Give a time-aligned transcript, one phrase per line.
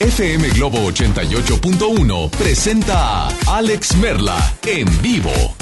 [0.00, 5.57] FM Globo 88.1 presenta a Alex Merla en vivo.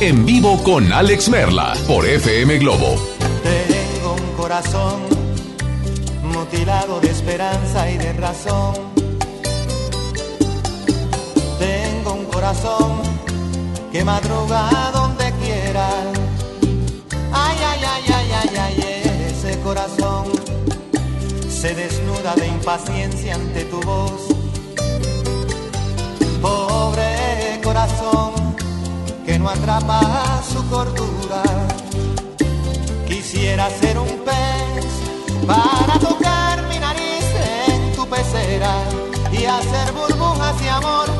[0.00, 2.96] En vivo con Alex Merla por FM Globo.
[3.42, 5.00] Tengo un corazón
[6.22, 8.74] mutilado de esperanza y de razón.
[11.58, 13.02] Tengo un corazón
[13.92, 15.90] que madruga donde quiera.
[17.32, 20.24] Ay, ay, ay, ay, ay, ay, ese corazón
[21.50, 24.28] se desnuda de impaciencia ante tu voz.
[26.40, 28.39] Pobre corazón
[29.40, 31.42] no atrapa su cordura.
[33.08, 34.84] Quisiera ser un pez
[35.46, 37.24] para tocar mi nariz
[37.68, 38.74] en tu pecera
[39.32, 41.19] y hacer burbujas y amor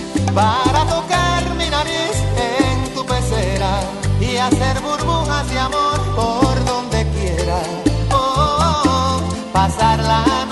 [0.33, 3.81] para tocar mi nariz en tu pecera
[4.19, 7.59] y hacer burbujas de amor por donde quiera.
[9.53, 10.50] Pasar la noche en vela,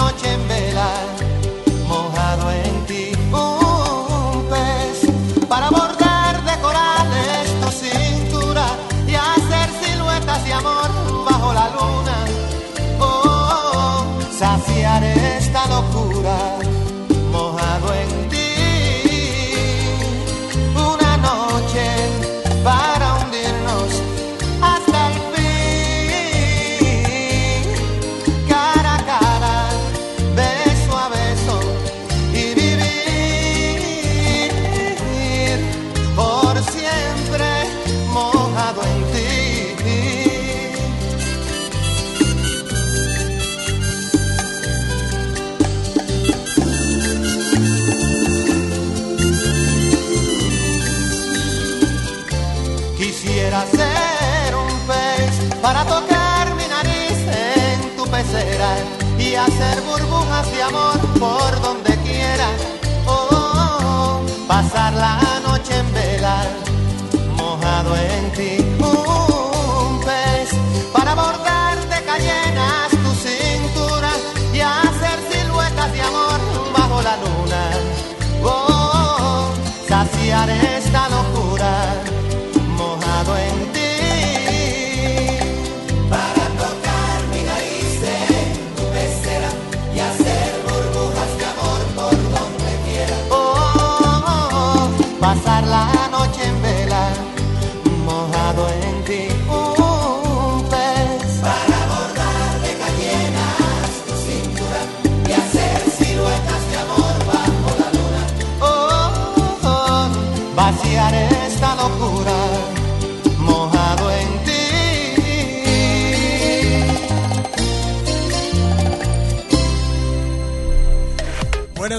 [59.60, 61.59] hacer burbujas de amor por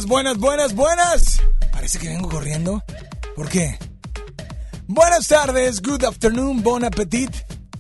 [0.07, 1.41] Buenas, buenas, buenas.
[1.73, 2.83] Parece que vengo corriendo.
[3.37, 3.79] ¿Por qué?
[4.87, 7.31] Buenas tardes, good afternoon, bon appetit.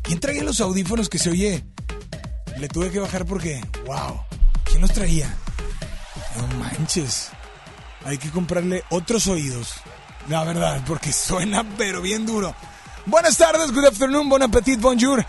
[0.02, 1.64] ¿Quién traía los audífonos que se oye?
[2.58, 4.20] Le tuve que bajar porque, wow,
[4.64, 5.34] ¿quién los traía?
[6.36, 7.30] No manches.
[8.04, 9.74] Hay que comprarle otros oídos.
[10.28, 12.54] La verdad, porque suena pero bien duro.
[13.06, 15.24] Buenas tardes, good afternoon, bon appetit, bonjour.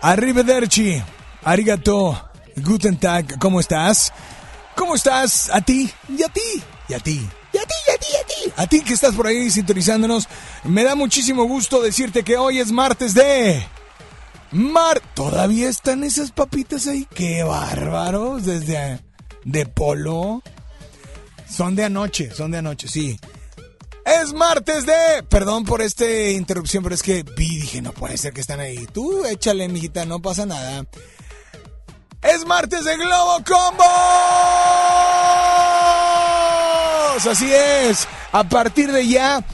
[0.00, 1.02] Arrivederci,
[1.42, 4.12] arigato, guten tag, ¿cómo estás?
[4.78, 5.50] ¿Cómo estás?
[5.52, 7.28] A ti y a ti y a ti.
[7.52, 8.52] Y a ti, y a ti, y a ti.
[8.56, 10.28] A ti que estás por ahí sintonizándonos,
[10.62, 13.66] me da muchísimo gusto decirte que hoy es martes de...
[14.52, 15.02] Mar...
[15.14, 17.08] ¿Todavía están esas papitas ahí?
[17.12, 18.44] ¡Qué bárbaros!
[18.44, 19.00] Desde...
[19.44, 20.42] De polo.
[21.50, 23.18] Son de anoche, son de anoche, sí.
[24.04, 25.24] Es martes de...
[25.28, 28.86] Perdón por esta interrupción, pero es que vi, dije, no puede ser que están ahí.
[28.92, 30.86] Tú échale, mijita, no pasa nada.
[32.22, 33.84] Es martes de Globo Combo.
[37.30, 38.08] Así es.
[38.32, 39.44] A partir de ya,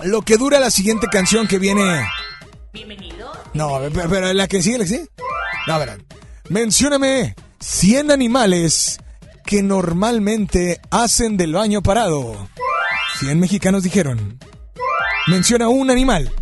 [0.00, 2.06] lo que dura la siguiente canción que viene.
[2.72, 3.32] Bienvenido.
[3.54, 5.08] No, pero, pero la que sigue, la que sigue.
[5.66, 6.04] No, a ver.
[6.48, 9.00] Mencióname 100 animales
[9.44, 12.48] que normalmente hacen del baño parado.
[13.20, 14.38] 100 mexicanos dijeron.
[15.26, 16.32] Menciona un animal.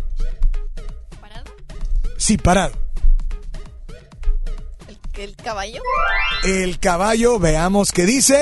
[1.19, 1.45] ¿Parado?
[2.17, 2.86] Sí, parado.
[5.17, 5.81] ¿El, caballo?
[6.43, 8.39] El caballo, veamos qué dice.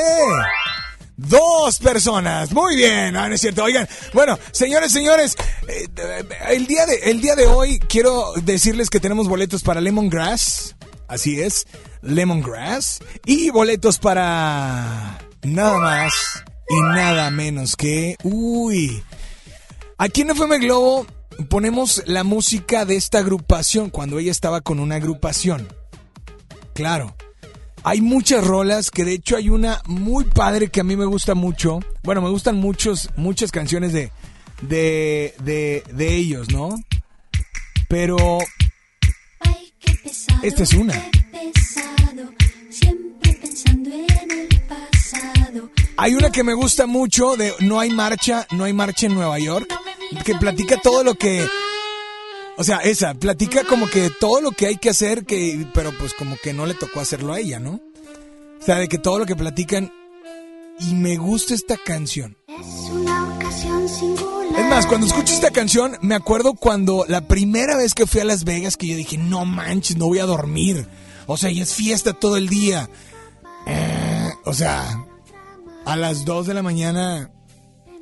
[1.16, 2.52] Dos personas.
[2.52, 3.16] Muy bien.
[3.16, 3.64] Ah, no es cierto.
[3.64, 5.38] Oigan, bueno, señores, señores,
[5.70, 5.88] eh,
[6.50, 10.76] el, día de, el día de hoy quiero decirles que tenemos boletos para Lemongrass.
[11.08, 11.66] Así es,
[12.02, 13.00] Lemongrass.
[13.26, 16.14] Y boletos para nada más
[16.68, 18.18] y nada menos que...
[18.24, 19.02] Uy.
[19.98, 21.08] Aquí en FM Globo
[21.48, 25.68] ponemos la música de esta agrupación cuando ella estaba con una agrupación.
[26.76, 27.16] Claro.
[27.84, 31.36] Hay muchas rolas, que de hecho hay una muy padre que a mí me gusta
[31.36, 31.80] mucho.
[32.04, 34.12] Bueno, me gustan muchos, muchas canciones de,
[34.62, 36.76] de, de, de ellos, ¿no?
[37.88, 38.40] Pero
[39.40, 40.94] Ay, qué pesado, Esta es una.
[41.12, 42.34] qué pesado,
[42.72, 45.70] siempre pensando en el pasado.
[45.98, 49.40] hay una que me gusta mucho de No hay marcha, no hay marcha en Nueva
[49.40, 49.72] York,
[50.26, 51.48] que platica todo lo que...
[52.58, 56.14] O sea, esa, platica como que todo lo que hay que hacer, que, pero pues
[56.14, 57.82] como que no le tocó hacerlo a ella, ¿no?
[58.62, 59.92] O sea, de que todo lo que platican...
[60.78, 62.36] Y me gusta esta canción.
[62.48, 64.60] Es una ocasión singular.
[64.60, 68.26] Es más, cuando escucho esta canción, me acuerdo cuando la primera vez que fui a
[68.26, 70.86] Las Vegas que yo dije, no manches, no voy a dormir.
[71.28, 72.90] O sea, y es fiesta todo el día.
[73.68, 75.06] Eh, o sea,
[75.86, 77.32] a las 2 de la mañana,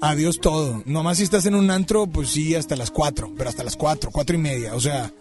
[0.04, 0.84] adiós todo.
[0.86, 4.12] Nomás si estás en un antro, pues sí, hasta las 4, pero hasta las 4,
[4.12, 4.76] 4 y media.
[4.76, 5.12] O sea,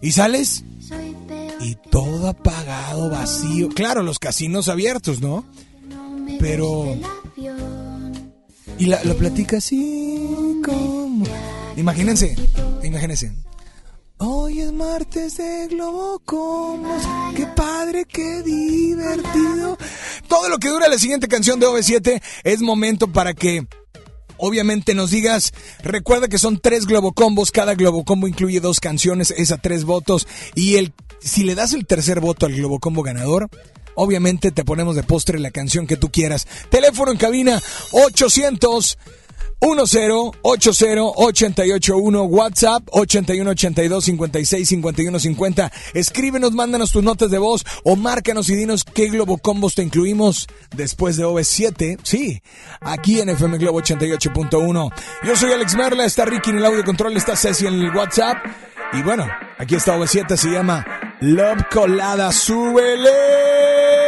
[0.00, 0.64] y sales
[1.60, 3.68] y todo apagado, vacío.
[3.68, 5.44] Claro, los casinos abiertos, ¿no?
[6.40, 6.96] Pero-.
[8.78, 11.24] Y la, lo platica así como...
[11.76, 12.36] Imagínense,
[12.82, 13.32] imagínense.
[14.18, 17.02] Hoy es martes de Globo Comos.
[17.34, 19.78] Qué padre, qué divertido.
[20.28, 23.66] todo lo que dura la siguiente canción de OV7 es momento para que
[24.38, 25.52] obviamente nos digas,
[25.82, 30.76] recuerda que son tres globocombos, cada globocombo incluye dos canciones, es a tres votos y
[30.76, 33.48] el si le das el tercer voto al globocombo ganador,
[33.94, 36.46] obviamente te ponemos de postre la canción que tú quieras.
[36.70, 37.60] Teléfono en cabina
[37.92, 38.98] 800
[39.60, 45.70] 1080-881 WhatsApp 8182-56-5150.
[45.94, 51.16] Escríbenos, mándanos tus notas de voz o márcanos y dinos qué globocombos te incluimos después
[51.16, 51.98] de OV7.
[52.02, 52.42] Sí,
[52.80, 54.92] aquí en FM Globo 88.1.
[55.24, 58.38] Yo soy Alex Merla, está Ricky en el audio control, está Ceci en el WhatsApp.
[58.92, 59.26] Y bueno,
[59.58, 60.86] aquí está OV7, se llama
[61.20, 64.05] Love Colada, súbele.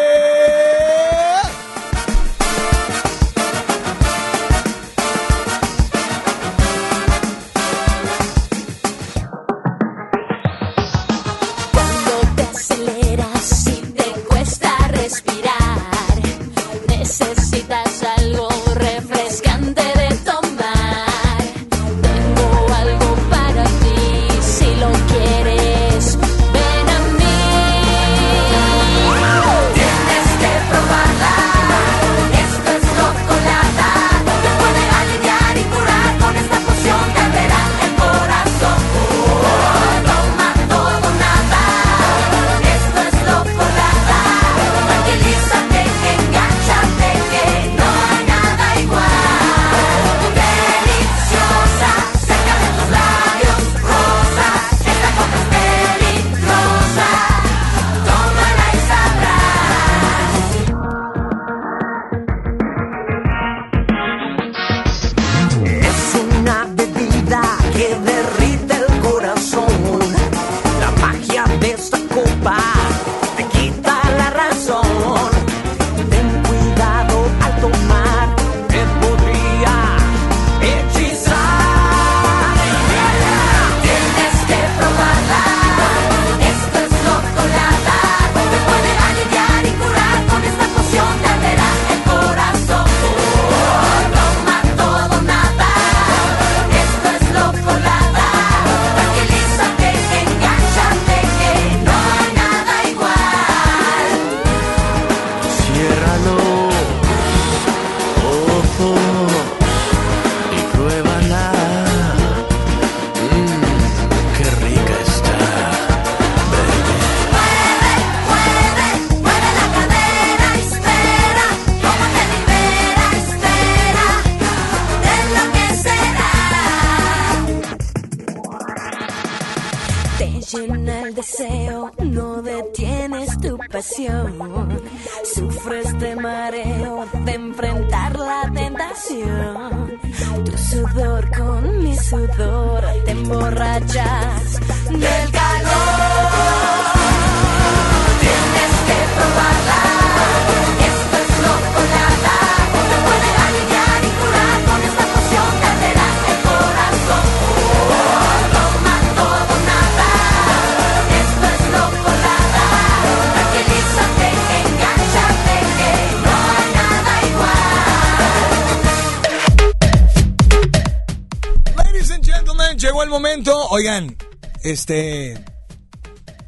[174.73, 175.45] Este.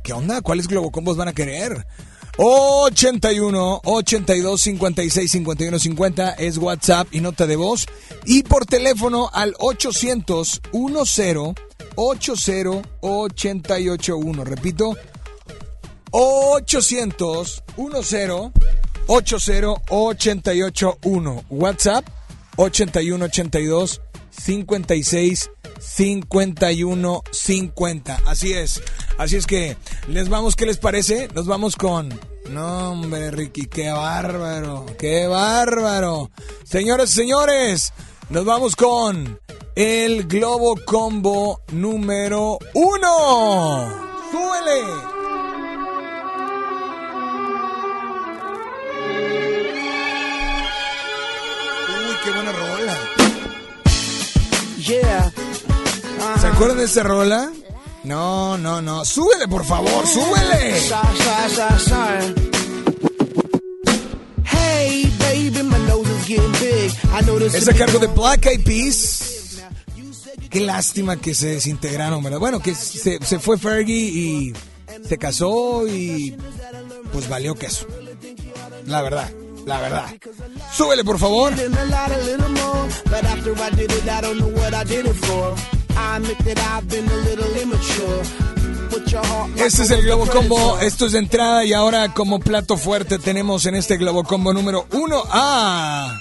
[0.02, 0.40] ¿Qué onda?
[0.40, 1.86] ¿Cuáles globocombos van a querer?
[2.36, 7.86] 81 82 56 51 50 es WhatsApp y nota de voz.
[8.24, 11.54] Y por teléfono al 800 10
[11.96, 14.44] 80 881.
[14.44, 14.96] Repito,
[16.12, 18.52] 800 10
[19.06, 21.44] 80 881.
[21.50, 22.08] WhatsApp
[22.56, 24.00] 81 82
[24.30, 28.20] 56 51 50.
[28.26, 28.82] Así es.
[29.18, 29.76] Así es que
[30.08, 31.28] les vamos, ¿qué les parece?
[31.34, 32.08] Nos vamos con.
[32.50, 36.30] No, hombre, Ricky, qué bárbaro, qué bárbaro.
[36.64, 37.92] Señoras y señores,
[38.28, 39.38] nos vamos con
[39.76, 43.88] el Globo Combo número uno.
[44.30, 45.19] ¡Súbele!
[56.60, 57.50] Acuerdan de esa rola?
[58.04, 59.02] No, no, no.
[59.06, 60.76] Súbele, por favor, súbele.
[67.56, 69.58] Es a cargo de Black Eyed Peas.
[70.50, 72.38] Qué lástima que se desintegraron, ¿verdad?
[72.38, 74.52] Bueno, que se, se fue Fergie y
[75.08, 76.36] se casó y
[77.10, 77.86] pues valió queso.
[78.84, 79.30] La verdad.
[79.64, 80.14] La verdad.
[80.76, 81.54] Súbele, por favor.
[89.56, 93.66] Este es el Globo Combo, esto es de entrada y ahora como plato fuerte tenemos
[93.66, 96.20] en este Globo Combo número 1 a...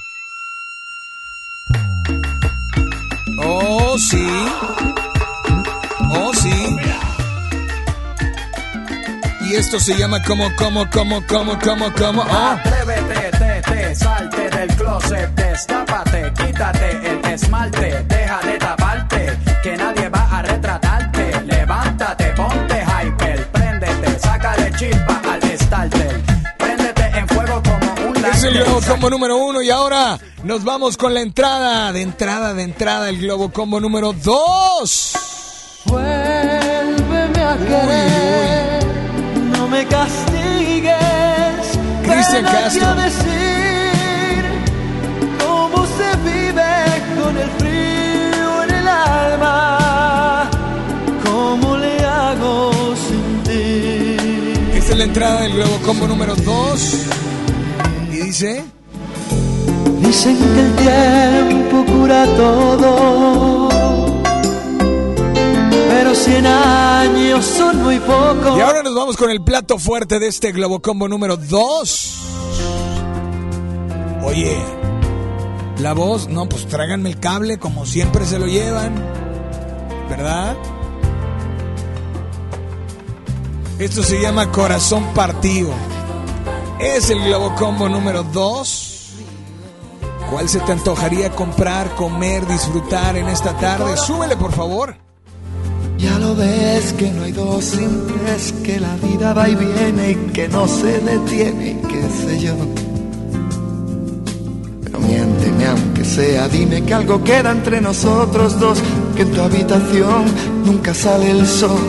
[3.41, 4.27] Oh, sí.
[6.12, 6.77] Oh, sí.
[9.50, 12.21] Y esto se llama como, como, como, como, como, como.
[12.21, 12.51] Oh.
[12.51, 20.09] Atrévete, te, te, salte del closet, destápate, quítate el esmalte, deja de taparte que nadie
[20.09, 21.41] va a retratarte.
[21.45, 26.21] Levántate, ponte hyper, préndete, sácale chispa al starter,
[26.57, 28.53] préndete en fuego como un Es el.
[28.63, 33.09] Globo Combo número uno y ahora nos vamos con la entrada, de entrada, de entrada,
[33.09, 35.13] el Globo Combo número dos.
[35.85, 38.85] Vuélveme a querer,
[39.57, 40.95] no me castigues.
[42.03, 43.49] Cristian Castro.
[55.00, 56.94] La entrada del Globo Combo número 2.
[58.12, 58.65] Y dice...
[60.01, 63.70] Dicen que el tiempo cura todo.
[65.88, 68.58] Pero cien años son muy pocos.
[68.58, 72.15] Y ahora nos vamos con el plato fuerte de este Globo Combo número 2.
[74.25, 74.58] Oye,
[75.77, 78.96] la voz, no, pues tráiganme el cable como siempre se lo llevan.
[80.10, 80.58] ¿Verdad?
[83.79, 85.69] Esto se llama Corazón Partido.
[86.81, 89.09] Es el Globo Combo número 2.
[90.29, 93.96] ¿Cuál se te antojaría comprar, comer, disfrutar en esta tarde?
[93.96, 94.98] Súbele, por favor.
[95.98, 100.11] Ya lo ves que no hay dos sin tres, que la vida va y viene
[100.11, 102.55] y que no se detiene, qué sé yo.
[104.83, 108.79] Pero miénteme aunque sea, dime que algo queda entre nosotros dos,
[109.15, 110.25] que en tu habitación
[110.65, 111.79] nunca sale el sol,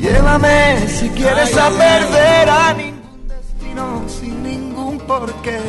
[0.00, 5.60] Llévame si quieres Ay, a perder a ningún destino sin ningún porqué.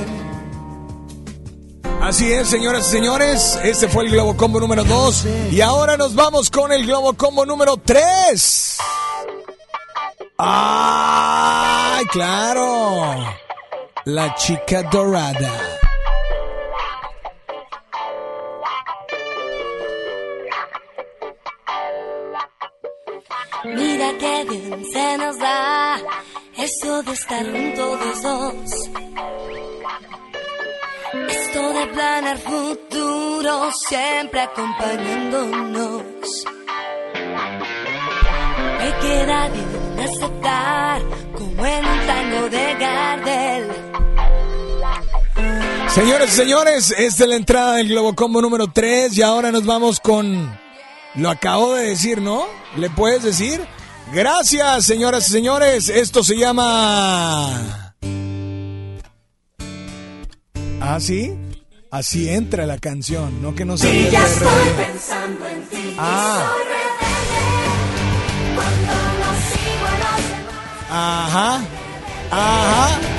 [2.01, 6.15] Así es, señoras y señores, este fue el Globo Combo número 2 y ahora nos
[6.15, 8.77] vamos con el Globo Combo número 3.
[10.38, 13.17] ¡Ay, claro!
[14.06, 15.51] La chica dorada.
[23.63, 26.00] Mira que bien se nos da
[26.58, 28.89] eso de estar juntos los dos.
[31.30, 36.04] Esto de planear futuro siempre acompañándonos.
[38.80, 41.02] Me queda bien aceptar
[41.38, 43.71] como en un tango de Gardel.
[45.89, 49.65] Señores y señores, esta es la entrada del Globo Combo número 3 y ahora nos
[49.65, 50.61] vamos con...
[51.15, 52.45] Lo acabo de decir, ¿no?
[52.78, 53.62] ¿Le puedes decir?
[54.13, 55.89] Gracias, señoras y señores.
[55.89, 57.93] Esto se llama...
[60.80, 61.34] ¿Ah, sí?
[61.91, 64.47] Así entra la canción, no que no se Ya estoy
[64.78, 65.95] pensando en ti.
[65.97, 66.54] Ah.
[70.89, 71.62] Ajá,
[72.32, 73.11] ajá.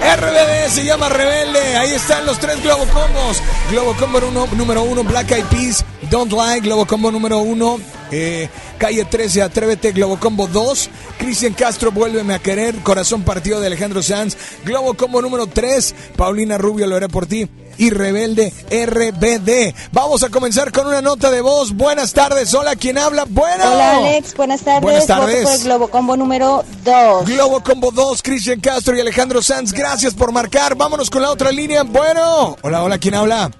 [0.00, 1.76] RBD se llama Rebelde.
[1.76, 3.42] Ahí están los tres Globo Combos.
[3.70, 6.60] Globo Combo uno, número uno, Black Eyed Peas, Don't Lie.
[6.60, 7.78] Globo Combo número uno,
[8.10, 9.92] eh, Calle 13, Atrévete.
[9.92, 12.76] Globo Combo 2, Cristian Castro, Vuélveme a Querer.
[12.76, 14.36] Corazón Partido de Alejandro Sanz.
[14.64, 17.48] Globo Combo número 3, Paulina Rubio, Lo haré por ti.
[17.80, 19.74] Y Rebelde RBD.
[19.90, 21.72] Vamos a comenzar con una nota de voz.
[21.72, 22.52] Buenas tardes.
[22.52, 23.24] Hola, ¿quién habla?
[23.26, 23.64] Bueno.
[23.64, 24.82] Hola Alex, buenas tardes.
[24.82, 25.44] Buenas tardes.
[25.44, 27.24] por el Globo Combo número 2.
[27.24, 30.74] Globo Combo 2, Cristian Castro y Alejandro Sanz, gracias por marcar.
[30.74, 31.82] Vámonos con la otra línea.
[31.82, 33.50] Bueno, hola, hola, ¿quién habla?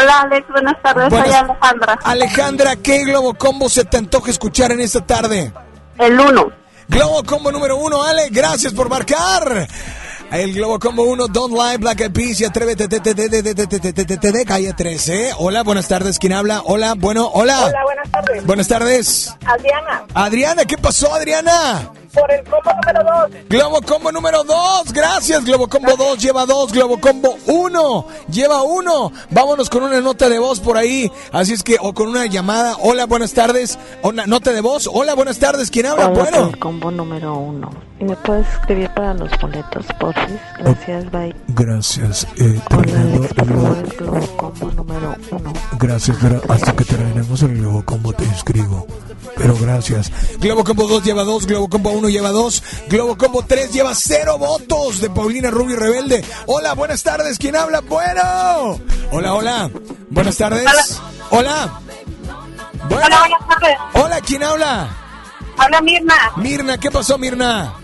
[0.00, 1.98] Hola Alex, buenas tardes, Buenas- soy Alejandra.
[2.04, 5.52] Alejandra, ¿qué Globo Combo se te antoja escuchar en esta tarde?
[5.98, 6.52] El 1.
[6.88, 9.68] Globo Combo número 1, Ale, gracias por marcar.
[10.30, 15.32] El Globo Combo 1, Don't Lie, Black Eyed Peas y Atrévete, de calle 13.
[15.38, 16.62] Hola, buenas tardes, ¿quién habla?
[16.66, 17.72] Hola, bueno, hola.
[18.44, 19.34] Buenas tardes.
[19.46, 20.04] Adriana.
[20.12, 21.92] Adriana, ¿qué pasó, Adriana?
[22.20, 23.30] Por el combo número 2.
[23.48, 25.44] Globo Combo número 2, gracias.
[25.44, 29.12] Globo Combo 2 lleva 2, Globo Combo 1 lleva 1.
[29.30, 31.10] Vámonos con una nota de voz por ahí.
[31.32, 32.76] Así es que, o con una llamada.
[32.80, 33.78] Hola, buenas tardes.
[34.02, 34.88] Una nota de voz.
[34.92, 35.70] Hola, buenas tardes.
[35.70, 36.08] ¿Quién habla?
[36.08, 36.48] Hola, bueno.
[36.48, 37.70] el combo número uno.
[38.00, 40.38] ¿Y me puedes escribir para los boletos, porfis?
[40.60, 41.34] Gracias, bye.
[41.48, 42.26] Gracias.
[42.38, 45.52] Eh, Hola, Alex, favor, el globo combo número uno.
[45.78, 48.86] gracias, pero hasta que terminemos el Globo Combo te inscribo.
[49.36, 50.10] Pero gracias.
[50.38, 54.38] Globo Combo 2 lleva 2, Globo Combo 1 lleva 2, Globo Combo 3 lleva 0
[54.38, 56.24] votos de Paulina Rubio Rebelde.
[56.46, 57.80] Hola, buenas tardes, ¿quién habla?
[57.80, 58.80] Bueno.
[59.10, 59.70] Hola, hola.
[60.10, 61.00] Buenas tardes.
[61.30, 61.80] Hola.
[62.88, 63.06] Bueno.
[63.06, 63.76] Hola, buenas tardes.
[63.94, 64.88] Hola, ¿quién habla?
[65.56, 66.14] Habla Mirna.
[66.36, 67.74] Mirna, ¿qué pasó, Mirna?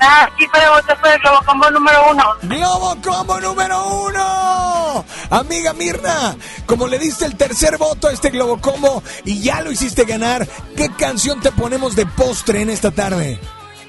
[0.00, 2.24] Ah, aquí para votar por el Globo Combo número uno.
[2.42, 5.04] Globo Combo número uno.
[5.30, 9.70] Amiga Mirna, como le diste el tercer voto a este Globo Combo y ya lo
[9.70, 13.40] hiciste ganar, ¿qué canción te ponemos de postre en esta tarde?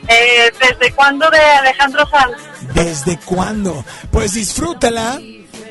[0.08, 2.38] Eh, ¿Desde cuándo de Alejandro Sanz?
[2.74, 3.84] ¿Desde cuándo?
[4.12, 5.20] Pues disfrútala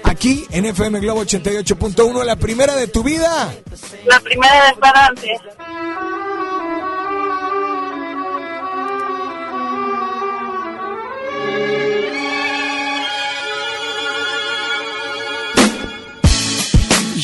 [0.02, 3.52] aquí en FM Globo 88.1, la primera de tu vida.
[4.06, 5.40] La primera de adelante.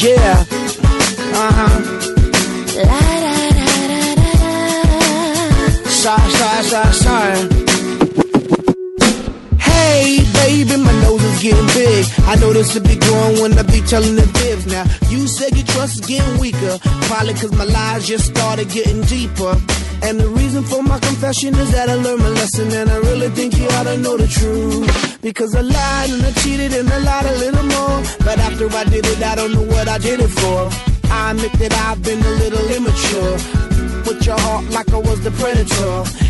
[0.02, 0.44] yeah.
[1.34, 1.76] Uh huh.
[2.76, 5.90] La da da da da da.
[5.90, 7.69] Sorry, sorry, sorry, sorry.
[9.90, 12.06] Hey, baby, my nose is getting big.
[12.30, 14.66] I know this will be growing when I be telling the fibs.
[14.66, 16.78] Now, you said your trust is getting weaker.
[17.10, 19.52] Probably cause my lies just started getting deeper.
[20.06, 22.70] And the reason for my confession is that I learned my lesson.
[22.70, 25.20] And I really think you ought to know the truth.
[25.22, 27.98] Because I lied and I cheated and I lied a little more.
[28.24, 30.70] But after I did it, I don't know what I did it for.
[31.10, 33.34] I admit that I've been a little immature.
[34.06, 36.29] With your heart like I was the predator.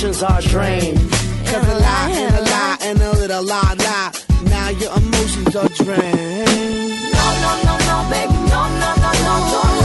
[0.00, 1.10] Emotions are drained.
[1.44, 4.12] Cause a lie and a lie and a little lie lie.
[4.44, 6.96] Now your emotions are drained.
[7.12, 9.79] No, no, no, no, baby, no, no, no, no, don't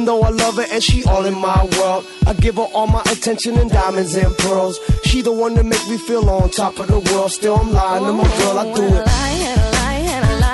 [0.00, 2.86] Even though I love her and she all in my world, I give her all
[2.86, 4.80] my attention and diamonds and pearls.
[5.04, 7.30] She the one that make me feel on top of the world.
[7.32, 8.58] Still, I'm lying to my girl.
[8.60, 9.06] I do it.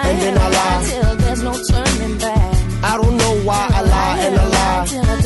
[0.08, 0.84] And then I lie.
[0.90, 2.54] Till there's no turning back.
[2.82, 5.25] I don't know why I lie and I lie.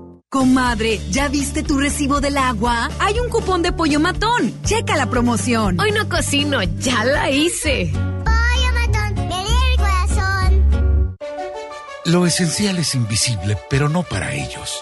[0.33, 2.89] Comadre, ¿ya viste tu recibo del agua?
[2.99, 4.63] Hay un cupón de pollo matón.
[4.63, 5.77] Checa la promoción.
[5.77, 7.91] Hoy no cocino, ya la hice.
[7.91, 11.17] Pollo matón, el corazón.
[12.05, 14.81] Lo esencial es invisible, pero no para ellos.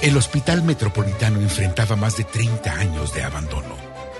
[0.00, 3.85] El Hospital Metropolitano enfrentaba más de 30 años de abandono.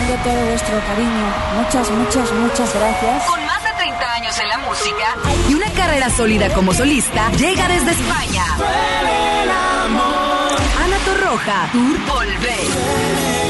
[0.00, 1.26] Entiendo todo vuestro cariño.
[1.56, 3.24] Muchas, muchas, muchas gracias.
[3.26, 5.16] Con más de 30 años en la música
[5.48, 8.44] y una carrera sólida como solista, llega desde España.
[10.82, 13.49] Ana Torroja, Tour Volver.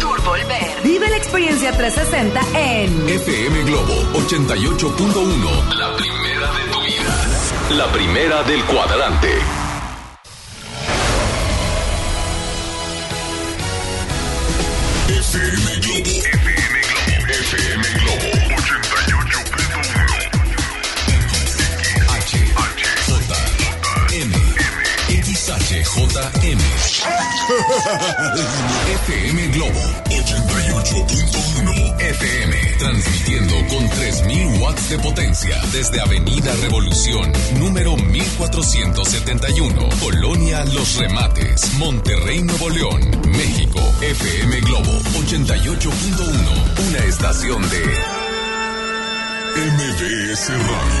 [0.25, 0.81] Volver.
[0.83, 5.75] Vive la experiencia 360 en FM Globo 88.1.
[5.75, 7.75] La primera de tu vida.
[7.77, 9.29] La primera del cuadrante.
[15.07, 16.01] FM Globo.
[16.07, 16.50] FM Globo.
[25.91, 26.59] XHJM.
[29.05, 32.55] FM Globo 88.1 FM.
[32.79, 42.41] Transmitiendo con 3000 watts de potencia desde Avenida Revolución, número 1471, Colonia Los Remates, Monterrey,
[42.41, 43.81] Nuevo León, México.
[44.01, 44.91] FM Globo
[45.25, 46.87] 88.1.
[46.87, 47.83] Una estación de
[49.57, 51.00] MBS Radio.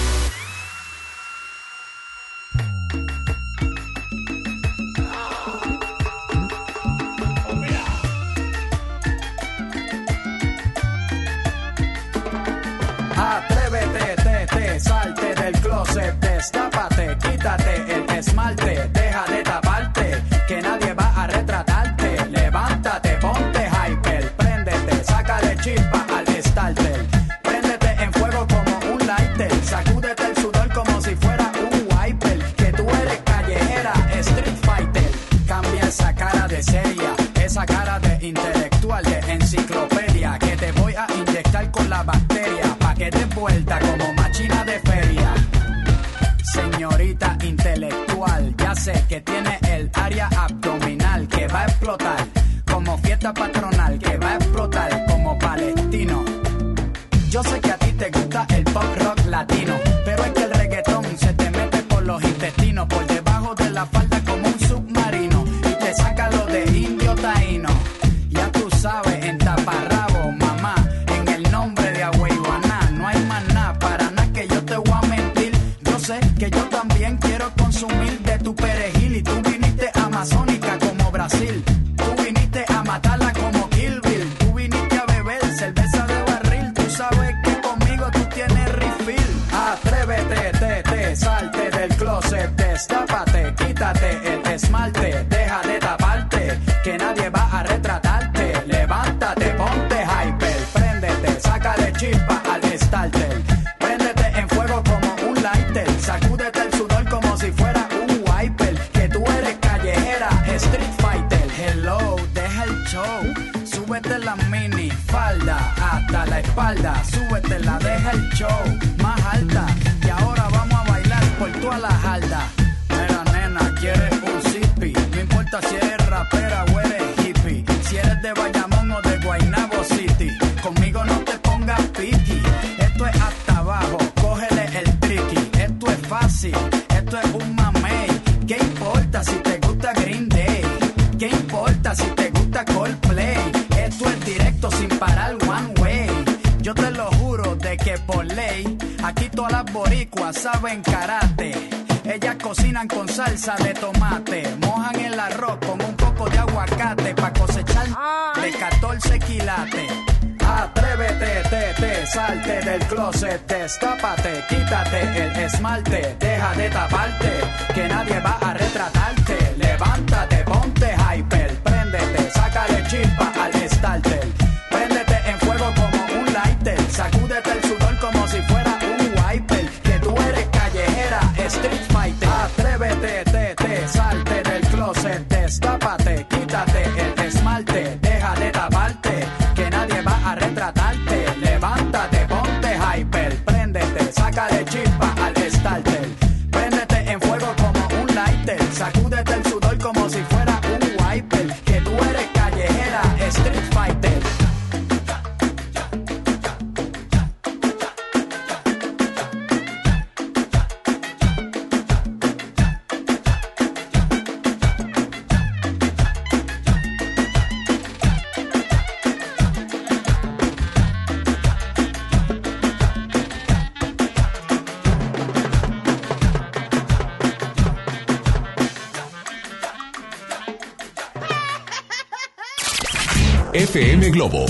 [233.73, 234.45] FM Globo.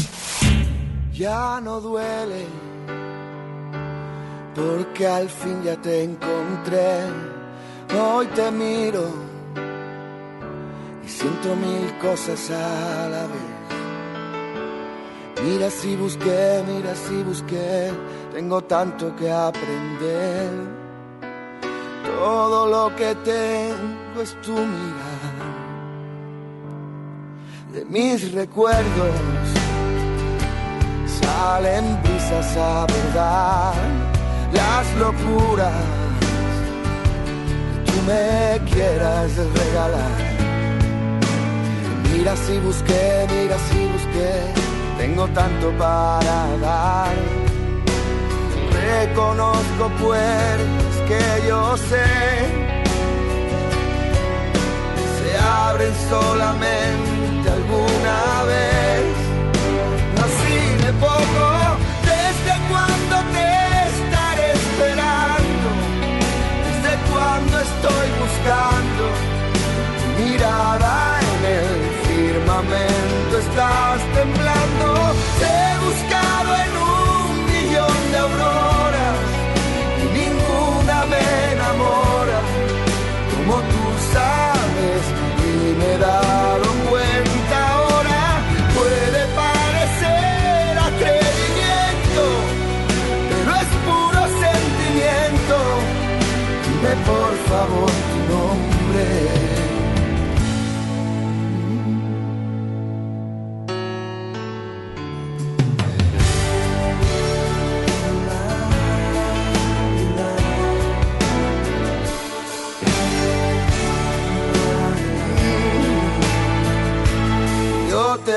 [1.13, 2.47] Ya no duele,
[4.55, 7.03] porque al fin ya te encontré.
[8.01, 9.05] Hoy te miro
[11.05, 13.61] y siento mil cosas a la vez.
[15.45, 17.91] Mira si busqué, mira si busqué,
[18.33, 20.49] tengo tanto que aprender.
[22.17, 25.10] Todo lo que tengo es tu mirada
[27.91, 29.15] mis recuerdos
[31.19, 33.73] salen brisas a verdad,
[34.53, 35.73] las locuras
[37.85, 40.31] que tú me quieras regalar.
[42.13, 44.33] Mira si busqué, mira si busqué,
[44.97, 47.15] tengo tanto para dar.
[48.71, 52.05] Reconozco puertas que yo sé,
[55.17, 57.20] se abren solamente
[57.71, 59.15] alguna vez,
[60.25, 63.47] así de poco, desde cuando te
[63.89, 65.69] estaré esperando,
[66.67, 69.03] desde cuando estoy buscando
[70.17, 71.71] mirada en el
[72.07, 75.80] firmamento, estás temblando.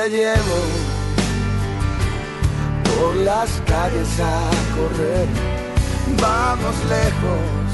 [0.07, 0.59] llevo
[2.97, 5.27] por las calles a correr.
[6.21, 7.67] Vamos lejos,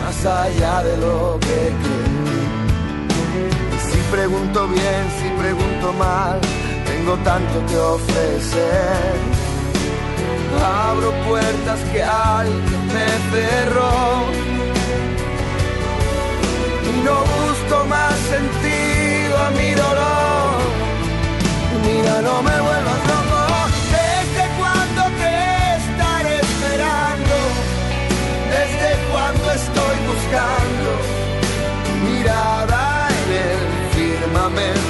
[0.00, 2.40] más allá de lo que creo.
[3.90, 6.40] Si pregunto bien, si pregunto mal,
[6.86, 9.14] tengo tanto que ofrecer.
[10.62, 14.24] Abro puertas que alguien me cerró
[16.88, 20.19] y no busco más sentido a mi dolor.
[22.00, 23.40] Mira, no me vuelvas loco.
[23.92, 27.34] ¿Desde cuándo te estaré esperando?
[28.54, 30.90] ¿Desde cuándo estoy buscando?
[32.02, 33.60] Mirada en el
[33.94, 34.89] firmamento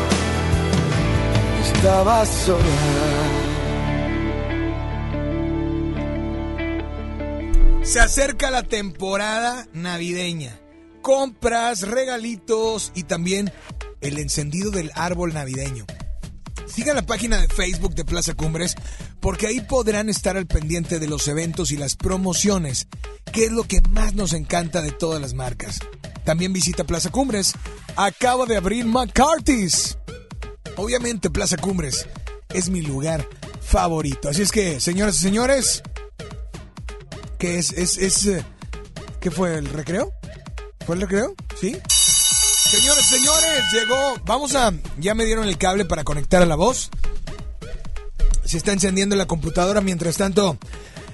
[7.81, 10.59] Se acerca la temporada navideña.
[11.01, 13.51] Compras, regalitos y también
[13.99, 15.87] el encendido del árbol navideño.
[16.67, 18.75] Sigan la página de Facebook de Plaza Cumbres
[19.19, 22.87] porque ahí podrán estar al pendiente de los eventos y las promociones,
[23.33, 25.79] que es lo que más nos encanta de todas las marcas.
[26.25, 27.53] También visita Plaza Cumbres.
[27.95, 29.97] Acaba de abrir McCarthy's.
[30.77, 32.07] Obviamente Plaza Cumbres
[32.49, 33.27] es mi lugar
[33.61, 34.29] favorito.
[34.29, 35.83] Así es que, señoras y señores,
[37.37, 37.71] ¿qué es?
[37.71, 38.45] ¿Es, es eh,
[39.19, 40.11] ¿Qué fue el recreo?
[40.85, 41.35] ¿Fue el recreo?
[41.59, 41.77] ¿Sí?
[41.87, 44.15] Señores, señores, llegó.
[44.25, 44.73] Vamos a.
[44.97, 46.89] Ya me dieron el cable para conectar a la voz.
[48.43, 49.81] Se está encendiendo la computadora.
[49.81, 50.57] Mientras tanto,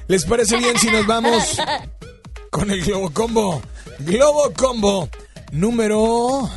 [0.07, 1.57] ¿les parece bien si nos vamos
[2.49, 3.61] con el Globo Combo?
[3.99, 5.09] Globo Combo
[5.51, 6.49] número.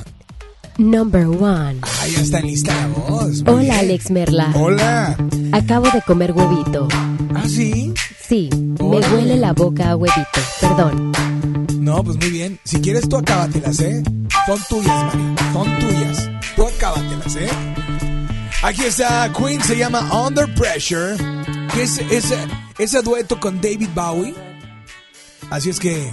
[0.79, 1.79] Number one.
[1.83, 3.43] Ah, ya está lista la voz.
[3.43, 3.75] Muy Hola, bien.
[3.75, 4.53] Alex Merla.
[4.55, 5.17] Hola.
[5.53, 6.89] Acabo de comer huevito.
[7.35, 7.93] ¿Ah, sí?
[8.29, 10.41] Sí, me huele la boca a huevito.
[10.61, 11.13] Perdón.
[11.79, 12.59] No, pues muy bien.
[12.65, 14.03] Si quieres, tú acábatelas, ¿eh?
[14.47, 15.35] Son tuyas, Mari.
[15.53, 16.31] Son tuyas.
[16.57, 17.49] Tú acábatelas, ¿eh?
[18.63, 21.17] Aquí está Queen, se llama Under Pressure.
[21.75, 22.37] Que es ese,
[22.79, 24.35] ese dueto con David Bowie.
[25.51, 26.11] Así es que.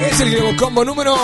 [0.00, 1.16] Es el Globo Combo número.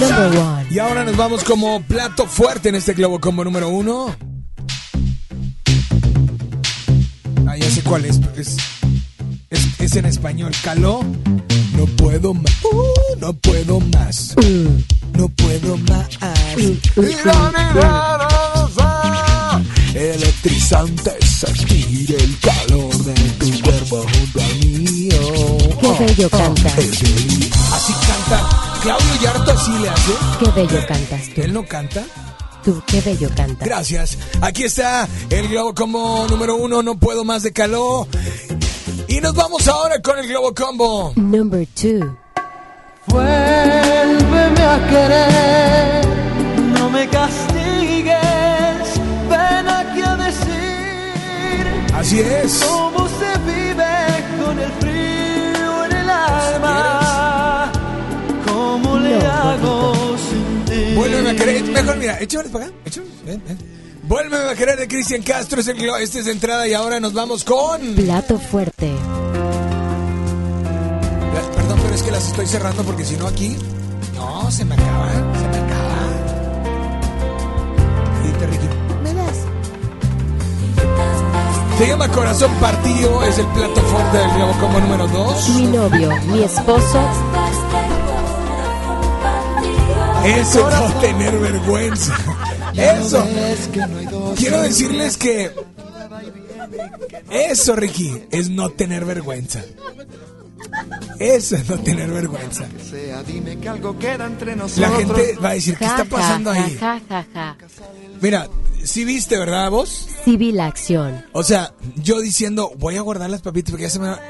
[0.00, 0.66] Number one.
[0.70, 4.14] Y ahora nos vamos como plato fuerte en este Globo Combo número uno.
[7.46, 8.20] Ah, ya sé cuál es.
[8.36, 8.56] Es,
[9.50, 10.52] es, es en español.
[10.62, 11.00] Caló.
[11.74, 12.52] No puedo más.
[12.64, 14.34] Uh, no puedo más.
[15.14, 16.08] No puedo más.
[19.94, 24.40] Electrizante sentir el calor de tu cuerpo junto.
[25.98, 26.74] Qué bello cantas.
[26.78, 28.48] Así canta.
[28.82, 30.12] Claudio Yarto así le hace.
[30.38, 31.40] Qué bello cantas tú.
[31.42, 32.04] ¿Él no canta?
[32.64, 33.66] Tú, qué bello cantas.
[33.68, 34.18] Gracias.
[34.40, 36.82] Aquí está el globo combo número uno.
[36.82, 38.06] No puedo más de calor.
[39.08, 41.12] Y nos vamos ahora con el globo combo.
[41.16, 42.16] Number two.
[43.06, 46.06] Vuélveme a querer,
[46.78, 48.14] no me castigues,
[49.30, 52.62] ven aquí a decir Así es.
[52.68, 53.07] cómo
[61.02, 61.16] sentir.
[61.16, 61.64] Vuélveme a querer.
[61.64, 62.74] Mejor, mira, échameles para acá.
[62.84, 63.24] Échameles.
[63.24, 63.58] Ven, ven.
[64.04, 65.60] Vuélveme a querer de Cristian Castro.
[65.60, 67.80] Es el, este es de entrada y ahora nos vamos con.
[67.94, 68.92] Plato fuerte.
[71.56, 73.56] Perdón, pero es que las estoy cerrando porque si no aquí.
[74.14, 75.32] No, se me acaban.
[75.34, 75.78] Se me acaban.
[78.24, 78.68] Dite, Ricky.
[79.02, 79.36] ¿Me das?
[81.78, 83.22] Se llama Corazón Partido.
[83.24, 85.48] Es el plato fuerte del globo combo número 2.
[85.50, 87.00] Mi novio, mi esposo,
[90.28, 92.14] Eso no tener vergüenza.
[92.74, 93.26] Eso.
[94.36, 95.50] Quiero decirles que.
[97.30, 99.62] Eso, Ricky, es no tener vergüenza.
[101.18, 102.68] Eso es no tener vergüenza.
[104.76, 106.78] La gente va a decir, ¿qué está pasando ahí?
[108.20, 108.48] Mira,
[108.84, 110.08] sí viste, ¿verdad, vos?
[110.24, 111.24] Sí vi la acción.
[111.32, 114.20] O sea, yo diciendo, voy a guardar las papitas porque ya se me va...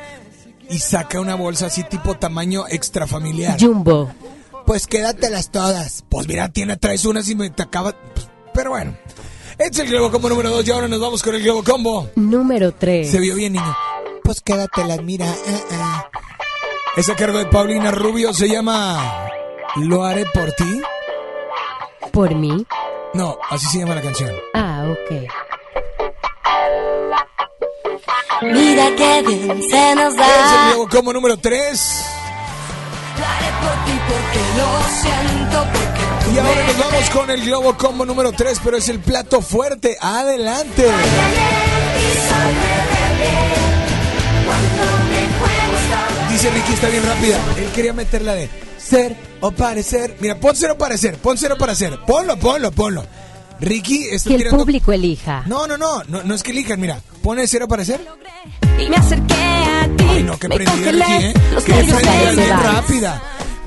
[0.70, 3.58] y saca una bolsa así tipo tamaño extrafamiliar.
[3.60, 4.10] Jumbo.
[4.68, 6.04] Pues quédatelas todas.
[6.10, 7.92] Pues mira, tiene, traes unas y me te acaba.
[8.14, 8.94] pues, pero bueno.
[9.52, 12.10] Este es el Globo Combo número 2 y ahora nos vamos con el Globo Combo.
[12.16, 13.10] Número 3.
[13.10, 13.76] Se vio bien, niño.
[14.22, 15.24] Pues quédatelas, mira.
[15.26, 16.06] ah, ah.
[16.98, 19.30] Es a cargo de Paulina Rubio, se llama
[19.76, 20.82] Lo haré por ti.
[22.12, 22.66] ¿Por mí?
[23.14, 24.34] No, así se llama la canción.
[24.52, 25.32] Ah, ok.
[28.42, 30.70] Mira qué bien se nos Es el da.
[30.74, 32.04] Globo Combo número 3.
[33.62, 34.68] Lo haré por ti porque lo
[35.00, 38.88] siento, porque tú Y ahora nos vamos con el Globo Combo número 3, pero es
[38.88, 39.96] el plato fuerte.
[40.00, 40.86] Adelante.
[46.30, 47.38] Dice Ricky, está bien rápida.
[47.58, 48.48] Él quería meterla de
[48.78, 50.16] ser o parecer.
[50.20, 51.98] Mira, pon ser o parecer, pon ser o parecer.
[52.06, 53.04] Ponlo, ponlo, ponlo.
[53.60, 54.58] Ricky está Que el tirando.
[54.58, 55.42] público elija.
[55.46, 57.00] No, no, no, no, no es que elijan, mira.
[57.22, 58.00] Pone ser o parecer.
[58.78, 60.04] Y me acerqué a ti.
[60.08, 61.34] Ay, no, qué prendida Ricky, ¿eh?
[61.52, 63.22] los Qué prendida, bien rápida.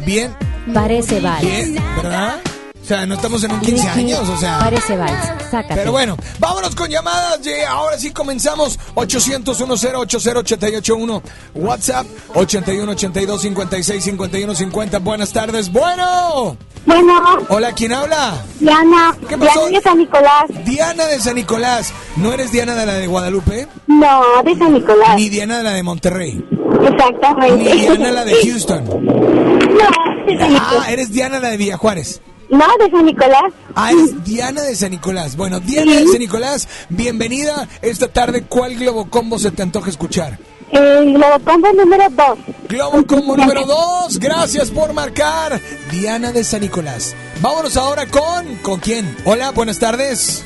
[0.06, 0.36] Bien,
[0.74, 1.42] Parece vals.
[1.42, 2.40] bien, ¿verdad?
[2.82, 4.60] O sea, no estamos en un 15 Ricky, años, o sea.
[4.60, 5.26] Parece vals.
[5.52, 5.76] Sácate.
[5.76, 7.40] Pero bueno, vámonos con llamadas.
[7.42, 8.80] ye- Ahora sí comenzamos.
[8.96, 11.22] 800 10 881
[11.54, 15.00] WhatsApp 81 82 56 51 50.
[15.00, 15.72] Buenas tardes.
[15.72, 16.58] Bueno.
[16.86, 17.14] Bueno,
[17.50, 18.44] Hola, ¿quién habla?
[18.60, 19.68] Diana, ¿Qué pasó?
[19.68, 20.44] Diana de San Nicolás.
[20.66, 21.94] Diana de San Nicolás.
[22.16, 23.68] ¿No eres Diana de la de Guadalupe?
[23.86, 25.16] No, de San Nicolás.
[25.16, 26.44] Ni Diana de la de Monterrey.
[26.88, 27.76] Exactamente.
[27.76, 28.86] Ni Diana la de Houston.
[28.86, 30.12] No,
[30.60, 32.22] Ah, eres Diana la de Villa Juárez.
[32.50, 33.44] No, de San Nicolás.
[33.76, 35.36] Ah, eres Diana de San Nicolás.
[35.38, 38.44] Bueno, Diana de San Nicolás, bienvenida esta tarde.
[38.44, 40.38] ¿Cuál Globo Combo se te antoja escuchar?
[40.72, 42.38] El Globocombo número 2.
[42.70, 44.20] Globo Combo número 2.
[44.20, 45.60] Gracias por marcar.
[45.92, 47.14] Diana de San Nicolás.
[47.42, 48.56] Vámonos ahora con.
[48.62, 49.18] ¿Con quién?
[49.26, 50.44] Hola, buenas tardes.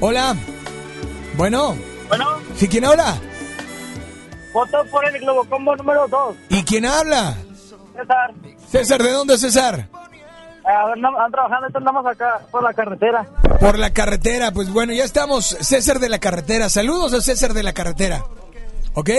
[0.00, 0.34] Hola.
[1.36, 1.76] Bueno.
[2.08, 3.16] Bueno, ¿Sí quién habla?
[4.52, 6.36] Voto por el Globocombo número 2.
[6.50, 7.36] ¿Y quién habla?
[7.96, 8.32] César,
[8.70, 9.80] César, ¿de dónde César?
[9.80, 13.26] eh, andamos andamos trabajando, andamos acá por la carretera.
[13.60, 14.50] Por la carretera.
[14.52, 15.46] Pues bueno, ya estamos.
[15.60, 16.68] César de la carretera.
[16.68, 18.24] Saludos a César de la carretera.
[18.94, 19.10] ¿Ok?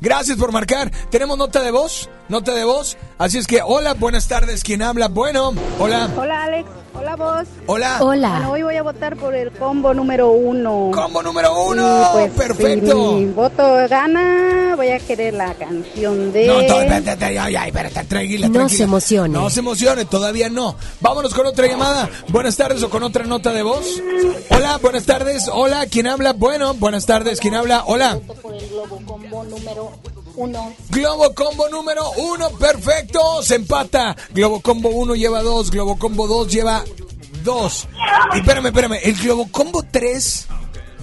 [0.00, 0.90] Gracias por marcar.
[1.10, 2.10] ¿Tenemos nota de voz?
[2.28, 2.96] Nota de voz.
[3.18, 4.62] Así es que, hola, buenas tardes.
[4.62, 5.08] ¿Quién habla?
[5.08, 6.10] Bueno, hola.
[6.16, 7.48] Hola Alex, hola vos.
[7.66, 7.98] Hola.
[8.00, 10.90] Bueno, hoy voy a votar por el combo número uno.
[10.92, 13.10] Combo número uno, pues, perfecto.
[13.10, 16.46] Si mi voto gana, voy a querer la canción de...
[16.46, 19.38] No, espérate, espérate, ay, ay, espérate, tranquila, No se emocione.
[19.38, 20.76] No se emocione, todavía no.
[21.00, 22.08] Vámonos con otra llamada.
[22.28, 24.02] Buenas tardes o con otra nota de voz.
[24.50, 25.48] Hola, buenas tardes.
[25.52, 26.32] Hola, ¿quién habla?
[26.32, 27.84] Bueno, buenas tardes, ¿quién habla?
[27.86, 28.18] Hola.
[28.42, 29.92] por el globo combo número
[30.36, 30.72] uno.
[30.90, 34.16] Globo Combo número uno, perfecto, se empata.
[34.32, 36.84] Globo Combo uno lleva dos, Globo Combo dos lleva
[37.42, 37.86] dos.
[38.34, 40.46] Y espérame, espérame, el Globo Combo 3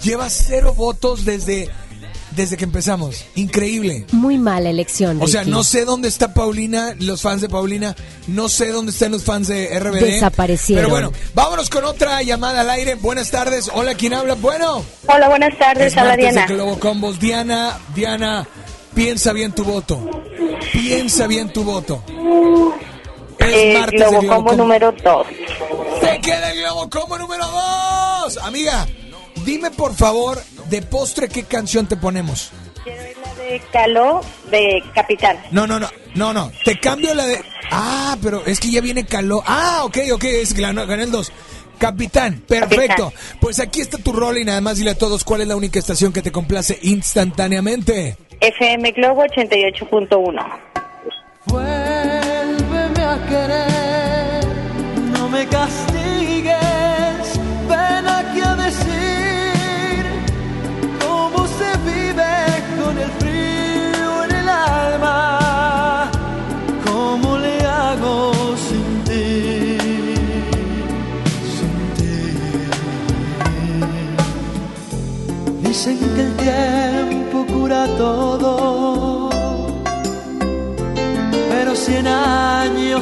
[0.04, 1.70] lleva cero votos desde,
[2.32, 3.24] desde que empezamos.
[3.36, 4.06] Increíble.
[4.12, 5.22] Muy mala elección.
[5.22, 7.96] O sea, no sé dónde está Paulina, los fans de Paulina,
[8.28, 10.00] no sé dónde están los fans de RBD.
[10.00, 10.84] Desaparecieron.
[10.86, 12.96] Pero bueno, vámonos con otra llamada al aire.
[12.96, 13.70] Buenas tardes.
[13.74, 14.34] Hola, ¿quién habla?
[14.34, 14.84] Bueno.
[15.08, 16.48] Hola, buenas tardes, Es habla Diana.
[16.48, 17.20] de Globo Combos.
[17.20, 18.48] Diana, Diana,
[18.94, 20.00] piensa bien tu voto.
[20.72, 22.04] Piensa bien tu voto.
[23.40, 24.64] Es El martes de Globo Globocombo Combo.
[24.64, 25.28] número 2.
[26.02, 27.46] Se queda el Globo Combo número
[28.24, 28.38] 2.
[28.40, 28.88] Amiga,
[29.46, 32.52] dime por favor, de postre, ¿qué canción te ponemos?
[32.86, 35.38] De Caló de Capitán.
[35.52, 36.52] No, no, no, no, no.
[36.64, 37.44] Te cambio la de.
[37.72, 39.44] Ah, pero es que ya viene calor.
[39.46, 41.32] Ah, ok, ok, es que ganó- gané el 2.
[41.82, 43.12] Capitán, perfecto.
[43.40, 45.80] Pues aquí está tu rol y nada más dile a todos cuál es la única
[45.80, 48.18] estación que te complace instantáneamente.
[48.40, 50.46] FM Globo 88.1.
[51.48, 54.46] Vuélveme a querer,
[55.12, 55.91] no me castigues,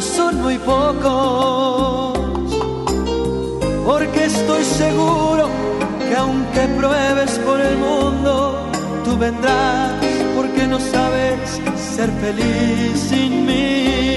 [0.01, 2.17] son muy pocos,
[3.85, 5.49] porque estoy seguro
[6.07, 8.69] que aunque pruebes por el mundo,
[9.03, 9.93] tú vendrás,
[10.35, 11.61] porque no sabes
[11.95, 14.08] ser feliz sin mí.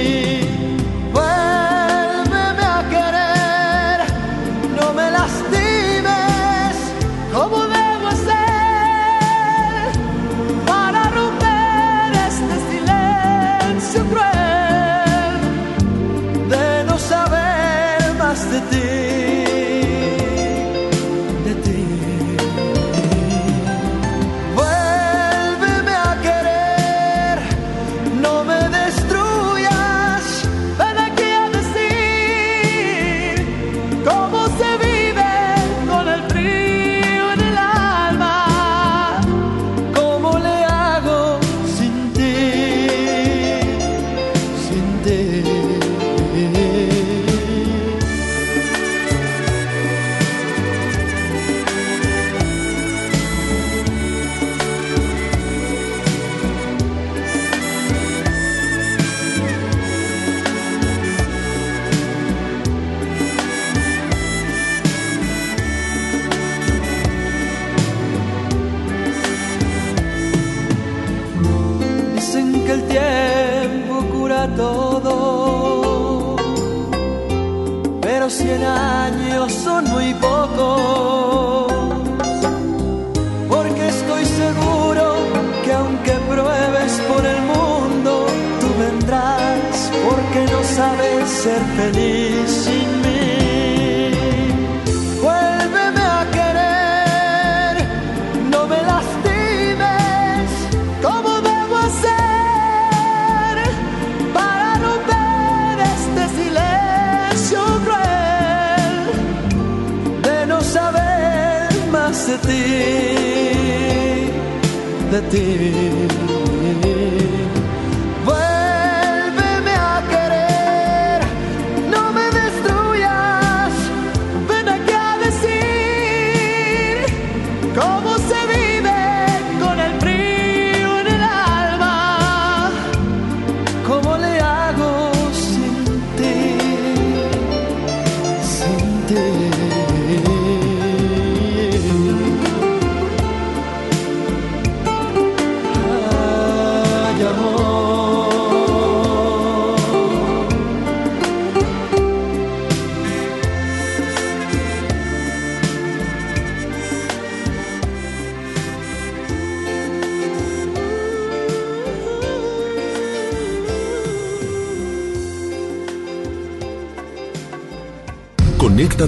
[115.13, 116.22] de ti.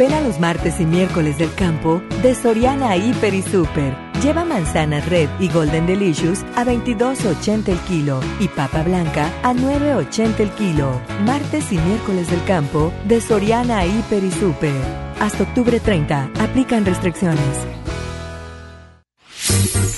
[0.00, 3.94] Ven a los martes y miércoles del campo de Soriana Hiper y Super.
[4.22, 10.40] Lleva manzanas Red y Golden Delicious a 22.80 el kilo y papa blanca a 9.80
[10.40, 10.98] el kilo.
[11.26, 14.72] Martes y miércoles del campo de Soriana Hiper y Super.
[15.20, 16.30] Hasta octubre 30.
[16.38, 17.58] Aplican restricciones.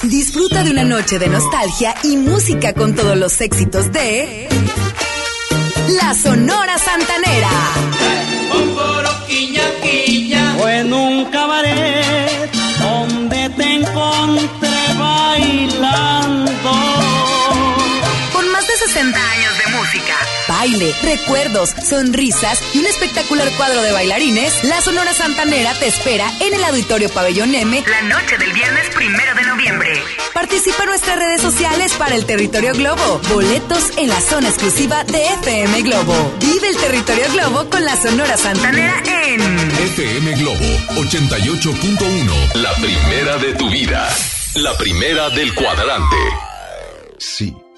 [0.02, 4.48] Disfruta de una noche de nostalgia y música con todos los éxitos de
[6.00, 7.50] La Sonora Santanera.
[10.60, 14.61] O en un cabaret donde te encontré
[20.62, 26.54] baile, recuerdos, sonrisas y un espectacular cuadro de bailarines, la Sonora Santanera te espera en
[26.54, 30.00] el Auditorio Pabellón M la noche del viernes primero de noviembre.
[30.32, 33.20] Participa en nuestras redes sociales para el Territorio Globo.
[33.28, 36.32] Boletos en la zona exclusiva de FM Globo.
[36.38, 42.54] Vive el Territorio Globo con la Sonora Santanera en FM Globo 88.1.
[42.54, 44.08] La primera de tu vida.
[44.54, 46.16] La primera del cuadrante.
[47.18, 47.52] Sí,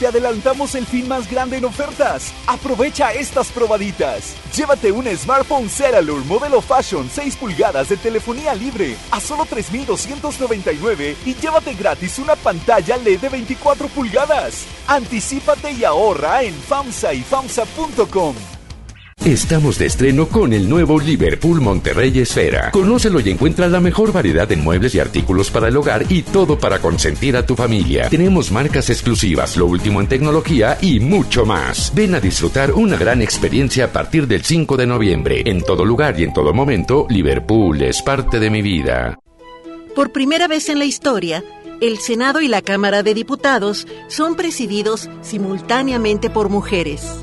[0.00, 2.32] te adelantamos el fin más grande en ofertas.
[2.46, 4.34] Aprovecha estas probaditas.
[4.56, 11.34] Llévate un smartphone Ceralur modelo Fashion 6 pulgadas de telefonía libre a solo 3,299 y
[11.34, 14.64] llévate gratis una pantalla LED de 24 pulgadas.
[14.88, 18.59] Anticípate y ahorra en FAMSA y FAMSA.com.
[19.24, 22.70] Estamos de estreno con el nuevo Liverpool Monterrey Esfera.
[22.70, 26.58] Conócelo y encuentra la mejor variedad en muebles y artículos para el hogar y todo
[26.58, 28.08] para consentir a tu familia.
[28.08, 31.92] Tenemos marcas exclusivas, lo último en tecnología y mucho más.
[31.94, 35.42] Ven a disfrutar una gran experiencia a partir del 5 de noviembre.
[35.44, 39.18] En todo lugar y en todo momento, Liverpool es parte de mi vida.
[39.94, 41.44] Por primera vez en la historia,
[41.82, 47.22] el Senado y la Cámara de Diputados son presididos simultáneamente por mujeres.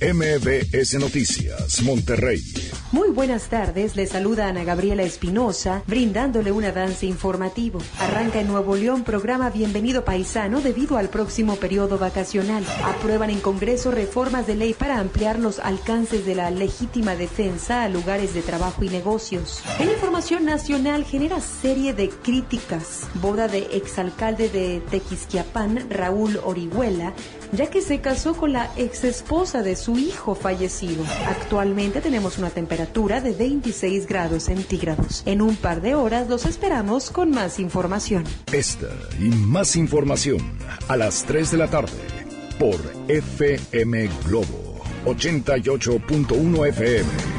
[0.00, 2.40] MBS Noticias, Monterrey.
[2.92, 7.80] Muy buenas tardes, le saluda Ana Gabriela Espinosa, brindándole un avance informativo.
[7.98, 12.64] Arranca en Nuevo León programa Bienvenido Paisano debido al próximo periodo vacacional.
[12.84, 17.88] Aprueban en Congreso reformas de ley para ampliar los alcances de la legítima defensa a
[17.88, 19.64] lugares de trabajo y negocios.
[19.80, 23.08] En información nacional genera serie de críticas.
[23.14, 27.14] Boda de exalcalde de Tequisquiapán, Raúl Orihuela,
[27.52, 31.04] ya que se casó con la exesposa de su hijo fallecido.
[31.26, 35.22] Actualmente tenemos una temperatura de 26 grados centígrados.
[35.26, 38.24] En un par de horas los esperamos con más información.
[38.52, 38.88] Esta
[39.18, 41.92] y más información a las 3 de la tarde
[42.58, 42.76] por
[43.08, 47.38] FM Globo 88.1 FM.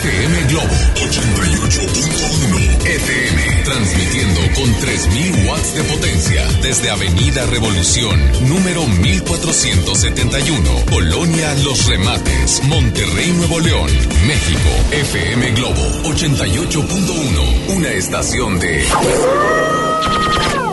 [0.00, 3.62] FM Globo 88.1 FM.
[3.64, 13.30] Transmitiendo con 3000 watts de potencia desde Avenida Revolución, número 1471, Colonia Los Remates, Monterrey,
[13.32, 13.90] Nuevo León,
[14.26, 14.70] México.
[14.90, 17.76] FM Globo 88.1.
[17.76, 18.82] Una estación de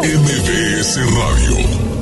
[0.03, 1.96] MBS Radio.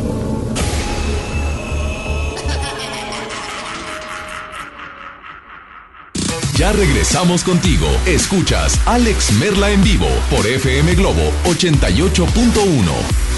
[6.58, 7.86] Ya regresamos contigo.
[8.06, 13.35] Escuchas Alex Merla en vivo por FM Globo 88.1.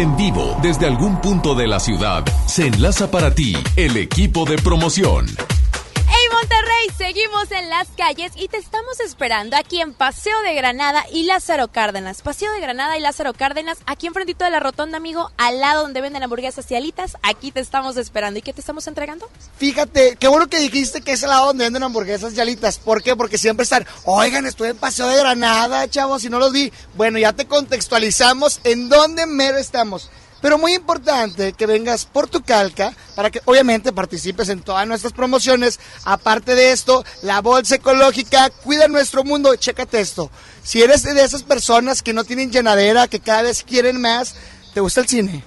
[0.00, 4.56] en vivo, desde algún punto de la ciudad, se enlaza para ti el equipo de
[4.56, 5.26] promoción.
[6.40, 11.24] Monterrey, seguimos en las calles y te estamos esperando aquí en Paseo de Granada y
[11.24, 12.22] Lázaro Cárdenas.
[12.22, 16.00] Paseo de Granada y Lázaro Cárdenas, aquí enfrentito de la rotonda, amigo, al lado donde
[16.00, 18.38] venden hamburguesas y alitas, aquí te estamos esperando.
[18.38, 19.28] ¿Y qué te estamos entregando?
[19.58, 22.78] Fíjate, qué bueno que dijiste que es el lado donde venden hamburguesas y alitas.
[22.78, 23.16] ¿Por qué?
[23.16, 26.72] Porque siempre están, oigan, estoy en Paseo de Granada, chavos, y no los vi.
[26.94, 30.10] Bueno, ya te contextualizamos en dónde mero estamos.
[30.40, 35.12] Pero muy importante que vengas por tu calca para que obviamente participes en todas nuestras
[35.12, 35.80] promociones.
[36.04, 39.56] Aparte de esto, la bolsa ecológica cuida nuestro mundo.
[39.56, 40.30] Chécate esto.
[40.62, 44.36] Si eres de esas personas que no tienen llenadera, que cada vez quieren más,
[44.72, 45.42] ¿te gusta el cine?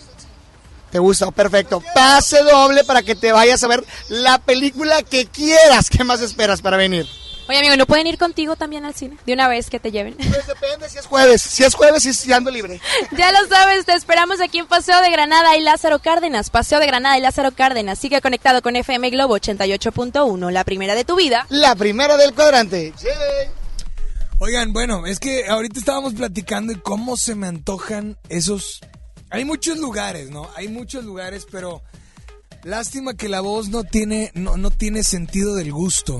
[0.92, 1.32] ¿Te gusta?
[1.32, 1.82] Perfecto.
[1.94, 5.90] Pase doble para que te vayas a ver la película que quieras.
[5.90, 7.08] ¿Qué más esperas para venir?
[7.48, 9.18] Oye, amigo, ¿no pueden ir contigo también al cine?
[9.26, 10.16] De una vez que te lleven.
[10.16, 11.42] Pues depende si es jueves.
[11.42, 12.80] Si es jueves, y si ando libre.
[13.18, 16.50] ya lo sabes, te esperamos aquí en Paseo de Granada y Lázaro Cárdenas.
[16.50, 18.00] Paseo de Granada y Lázaro Cárdenas.
[18.00, 21.46] Sigue conectado con FM Globo 88.1, la primera de tu vida.
[21.50, 22.94] La primera del cuadrante.
[24.40, 28.82] Oigan, bueno, es que ahorita estábamos platicando de cómo se me antojan esos...
[29.32, 30.48] Hay muchos lugares, ¿no?
[30.56, 31.82] Hay muchos lugares, pero
[32.64, 36.20] lástima que la voz no tiene, no, no tiene sentido del gusto.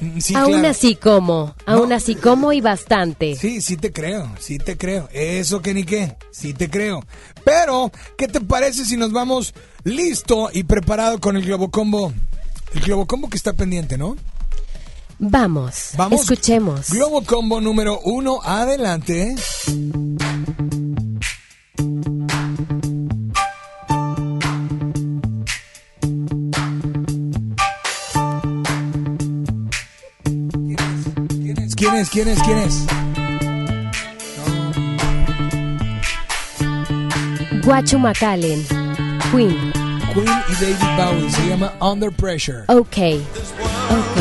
[0.00, 0.68] Mm, Sí, aún claro.
[0.68, 3.34] así como, aún así como y bastante.
[3.36, 5.08] Sí, sí te creo, sí te creo.
[5.12, 7.02] Eso que ni qué, sí te creo.
[7.44, 9.54] Pero, ¿qué te parece si nos vamos
[9.84, 12.12] listo y preparado con el Globo Combo?
[12.74, 14.16] El Globo Combo que está pendiente, ¿no?
[15.18, 16.20] Vamos, Vamos.
[16.20, 16.90] escuchemos.
[16.90, 19.34] Globo Combo número uno, adelante.
[31.76, 32.08] ¿Quién es?
[32.10, 32.42] ¿Quién es?
[32.42, 32.86] ¿Quién es?
[37.64, 38.66] Guacho Macallen,
[39.30, 39.72] Queen.
[40.14, 41.30] Queen y David Bowie.
[41.30, 42.64] Se llama Under Pressure.
[42.68, 42.96] Ok,
[43.90, 44.16] ok.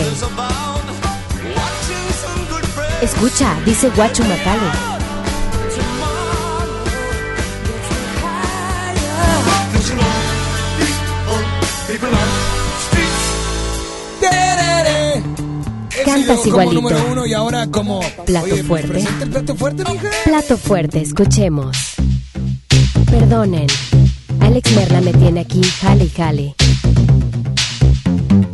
[3.01, 4.94] Escucha, dice Guacho Macallen.
[16.15, 16.75] Cantas igualito.
[16.75, 17.99] número uno y ahora como...
[18.25, 19.03] Plato Oye, fuerte.
[19.21, 20.09] el plato fuerte, mija.
[20.23, 21.77] Plato fuerte, escuchemos.
[23.11, 23.67] Perdonen,
[24.39, 26.55] Alex Merla me tiene aquí, jale y jale.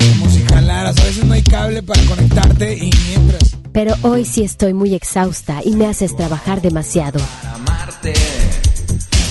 [0.10, 0.98] Como si jalaras.
[0.98, 3.56] A veces no hay cable para conectarte y mientras...
[3.72, 7.20] Pero hoy sí estoy muy exhausta y me haces trabajar demasiado.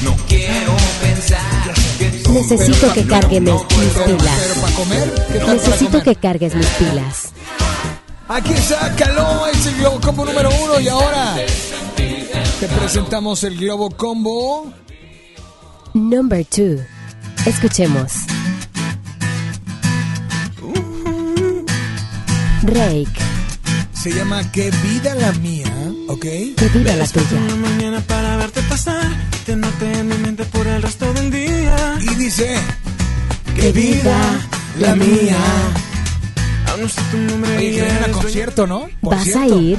[0.04, 4.58] No quiero pensar que Necesito que cargue mis, pilas.
[4.60, 7.32] para comer, ¿qué tal para Necesito que cargues mis pilas.
[8.32, 11.34] Aquí está Caló, es el Globo Combo número uno y ahora
[11.96, 14.72] te presentamos el Globo Combo.
[15.94, 16.78] Number two.
[17.44, 18.12] Escuchemos.
[22.62, 23.08] Rake,
[24.00, 25.66] Se llama Qué vida la mía,
[26.08, 26.20] ¿ok?
[26.20, 27.40] que viva la tuya.
[27.56, 29.08] mañana para verte pasar,
[29.44, 31.98] te noté en mi mente por el resto del día.
[32.00, 32.54] Y dice,
[33.56, 34.20] que viva
[34.78, 35.36] la mía.
[36.80, 38.88] No sé tu nombre Oye, que a concierto, ¿no?
[39.00, 39.78] Por ¿Vas a ir?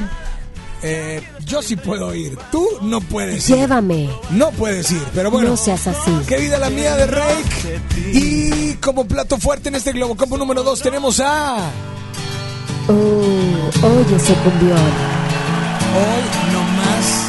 [0.84, 3.56] eh, yo sí puedo ir, tú no puedes ir.
[3.58, 4.10] Llévame.
[4.32, 5.50] No puedes ir, pero bueno.
[5.50, 6.12] No seas así.
[6.28, 7.82] Qué vida la mía de Rake.
[8.14, 11.70] Y como plato fuerte en este Globo Combo número 2 tenemos a...
[12.88, 14.78] Oh, oye ese cumbión.
[15.98, 17.28] Hoy nomás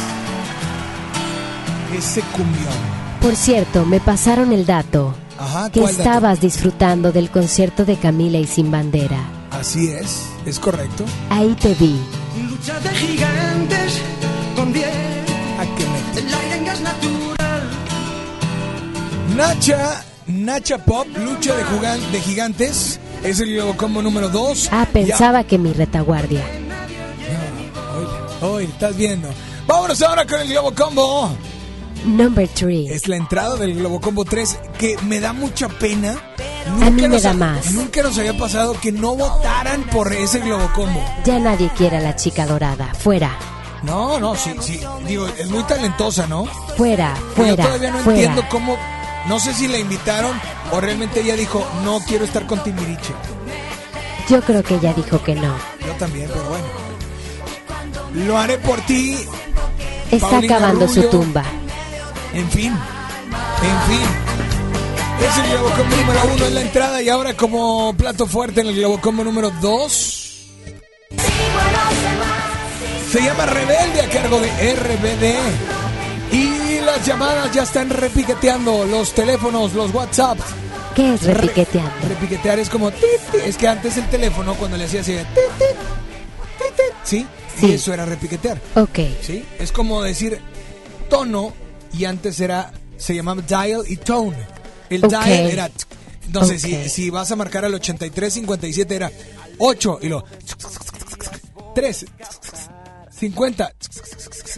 [1.97, 2.73] ese cumbión.
[3.21, 5.15] Por cierto, me pasaron el dato.
[5.37, 9.42] Ajá, que estabas disfrutando del concierto de Camila y Sin Bandera.
[9.53, 11.05] Así es, es correcto.
[11.29, 11.99] Ahí te vi.
[12.49, 13.99] Lucha de gigantes
[14.55, 14.85] con 10.
[14.87, 17.69] ¿A qué me- El aire en gas natural.
[19.35, 22.99] Nacha, Nacha Pop, lucha de, jugan- de gigantes.
[23.23, 24.69] Es el Combo número 2.
[24.71, 26.43] Ah, pensaba que mi retaguardia.
[28.41, 29.29] Hoy, estás viendo.
[29.65, 31.31] Vámonos ahora con el Globo Combo.
[32.05, 32.87] Number three.
[32.91, 36.15] Es la entrada del Globo Combo 3 que me da mucha pena.
[36.81, 37.71] A mí me da ha- más.
[37.71, 41.03] Nunca nos había pasado que no votaran por ese Globo Combo.
[41.25, 42.93] Ya nadie quiere a la chica dorada.
[42.93, 43.37] Fuera,
[43.83, 44.79] No, no, sí, sí.
[45.07, 46.45] Digo, es muy talentosa, ¿no?
[46.77, 48.19] fuera, Pero yo fuera, todavía no fuera.
[48.19, 48.77] entiendo cómo.
[49.27, 50.39] No sé si la invitaron
[50.71, 53.13] o realmente ella dijo, no quiero estar con Timbiriche.
[54.29, 55.53] Yo creo que ella dijo que no.
[55.85, 56.65] Yo también, pero bueno.
[58.25, 59.17] Lo haré por ti.
[60.11, 61.43] Está Paulina acabando su tumba.
[62.33, 64.07] En fin, en fin.
[65.21, 68.67] Es el Globo Combo número uno en la entrada y ahora como plato fuerte en
[68.67, 70.47] el Globo Combo número dos.
[73.11, 76.33] Se llama Rebelde a cargo de RBD.
[76.35, 80.39] Y las llamadas ya están repiqueteando, los teléfonos, los WhatsApp.
[80.95, 81.91] ¿Qué es repiqueteando?
[82.09, 82.89] Repiquetear es como...
[82.89, 83.41] tit, tit.
[83.45, 85.13] Es que antes el teléfono cuando le hacía así...
[85.13, 85.77] tit,
[87.03, 87.27] ¿Sí?
[87.55, 87.67] Sí.
[87.67, 88.59] Y eso era repiquetear.
[88.75, 88.99] Ok.
[89.21, 89.45] ¿Sí?
[89.59, 90.41] Es como decir
[91.07, 91.53] tono
[91.93, 94.37] y antes era se llamaba dial y tone.
[94.89, 95.09] El Ok.
[95.11, 95.69] dial era
[96.25, 96.69] entonces Ok.
[96.69, 99.11] si, si vas a marcar al 8357 era
[99.59, 100.23] 8 y lo
[101.75, 102.05] 3
[103.11, 103.71] 50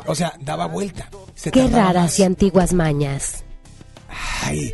[0.08, 1.10] o sea, daba vuelta.
[1.36, 2.20] Se Qué raras más.
[2.20, 3.44] y antiguas mañas.
[4.44, 4.74] Ay.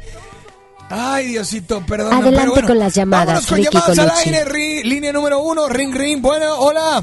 [0.89, 2.14] Ay, Diosito, perdón.
[2.14, 2.68] Adelante bueno.
[2.68, 4.30] con las llamadas, con Ricky llamadas al Colucci.
[4.30, 6.22] aire, ri- línea número uno, ring ring.
[6.22, 7.01] Bueno, hola.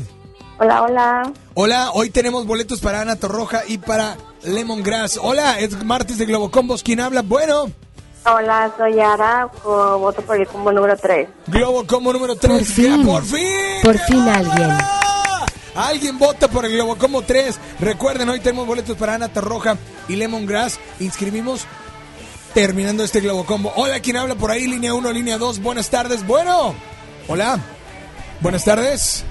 [0.59, 1.32] Hola, hola.
[1.54, 5.18] Hola, hoy tenemos boletos para Ana Torroja y para Lemongrass.
[5.20, 6.82] Hola, es martes de Globo Combos.
[6.82, 7.22] ¿Quién habla?
[7.22, 7.70] Bueno.
[8.26, 11.28] Hola, soy Yara, co- voto por el combo número 3.
[11.47, 12.59] Globo Combo número 3.
[12.59, 13.07] Por fin.
[13.07, 13.47] ¡Por fin!
[13.82, 14.70] Por fin alguien.
[15.74, 17.59] Alguien vota por el Globo Combo 3.
[17.80, 19.76] Recuerden, hoy tenemos boletos para Ana Roja
[20.09, 20.78] y Lemongrass.
[21.01, 21.64] Inscribimos
[22.53, 23.72] terminando este Globo Combo.
[23.76, 24.66] Hola, ¿quién habla por ahí?
[24.66, 25.61] Línea 1, línea 2.
[25.62, 26.26] Buenas tardes.
[26.26, 26.74] Bueno.
[27.28, 27.59] Hola.
[28.41, 29.24] Buenas tardes.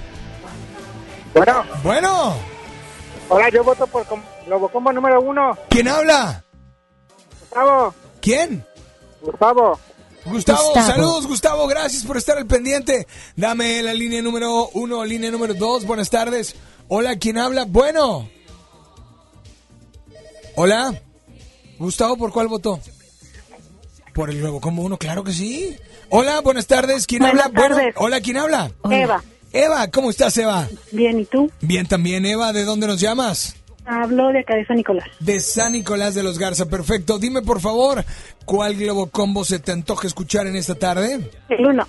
[1.34, 1.64] Bueno.
[1.84, 2.34] Bueno.
[3.28, 5.56] Hola, yo voto por com- Globocombo número uno.
[5.68, 6.42] ¿Quién habla?
[7.40, 7.94] Gustavo.
[8.22, 8.64] ¿Quién?
[9.20, 9.78] Gustavo.
[10.24, 10.86] Gustavo, Gustavo.
[10.86, 13.06] saludos Gustavo, gracias por estar al pendiente.
[13.36, 16.54] Dame la línea número uno, línea número dos, buenas tardes.
[16.88, 17.64] Hola, ¿quién habla?
[17.66, 18.28] Bueno.
[20.56, 20.94] Hola.
[21.78, 22.80] Gustavo, ¿por cuál votó?
[24.14, 25.76] Por el nuevo como uno, claro que sí.
[26.10, 27.60] Hola, buenas tardes, ¿quién Buenas habla?
[27.60, 27.94] Bueno, tardes.
[27.98, 28.72] hola, ¿quién habla?
[28.90, 29.22] Eva.
[29.52, 30.66] Eva, ¿cómo estás, Eva?
[30.90, 31.50] Bien, ¿y tú?
[31.60, 33.54] Bien también, Eva, ¿de dónde nos llamas?
[33.90, 35.08] Hablo de acá de San Nicolás.
[35.18, 37.18] De San Nicolás de los Garza, perfecto.
[37.18, 38.04] Dime, por favor,
[38.44, 41.30] ¿cuál Globo Combo se te antoja escuchar en esta tarde?
[41.48, 41.88] El uno.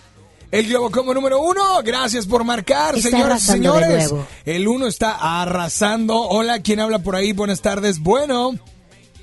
[0.50, 4.12] El Globo Combo número uno, gracias por marcar, Está señoras y señores.
[4.12, 4.28] nuevo.
[4.46, 6.16] El uno está arrasando.
[6.22, 7.34] Hola, ¿quién habla por ahí?
[7.34, 8.00] Buenas tardes.
[8.00, 8.52] Bueno,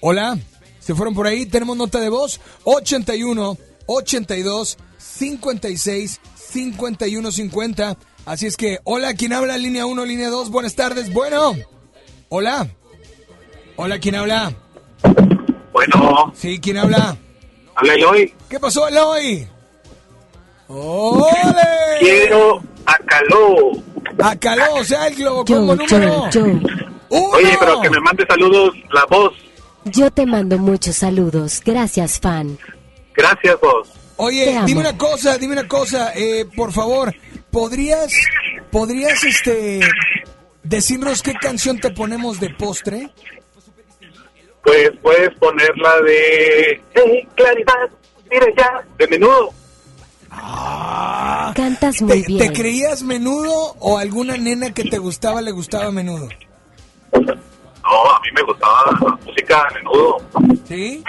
[0.01, 0.39] hola,
[0.79, 1.47] ¿se fueron por ahí?
[1.47, 6.21] Tenemos nota de voz 81 82 56
[6.51, 7.97] 51 50.
[8.27, 9.57] Así es que, hola, ¿quién habla?
[9.57, 11.13] Línea 1, línea 2, buenas tardes.
[11.13, 11.55] Bueno,
[12.29, 12.67] hola.
[13.77, 14.53] Hola, ¿quién habla?
[15.73, 17.17] Bueno, Sí, ¿quién habla?
[17.75, 18.35] habla Eloy.
[18.49, 19.47] ¿Qué pasó, Eloy?
[20.69, 21.29] ¡Ole!
[22.01, 23.73] Quiero a Caló.
[24.23, 26.61] A Caló, o sea, el Globo Combo número Yo, yo,
[27.09, 29.33] Oye, pero que me mande saludos la voz.
[29.85, 31.63] yo te mando muchos saludos.
[31.65, 32.59] Gracias, fan.
[33.15, 33.89] Gracias, vos.
[34.17, 37.15] Oye, dime una cosa, dime una cosa, eh, por favor,
[37.51, 38.11] ¿podrías,
[38.73, 39.81] podrías, este,
[40.69, 43.11] decirnos qué canción te ponemos de postre?
[44.63, 46.81] Pues puedes poner la de...
[46.95, 47.89] Hey, claridad,
[48.31, 49.51] mire ya, de menudo.
[51.55, 52.39] Cantas muy ¿Te, bien.
[52.39, 56.29] te creías menudo o alguna nena que te gustaba le gustaba menudo?
[57.13, 60.19] No, a mí me gustaba la música menudo.
[60.67, 61.03] ¿Sí?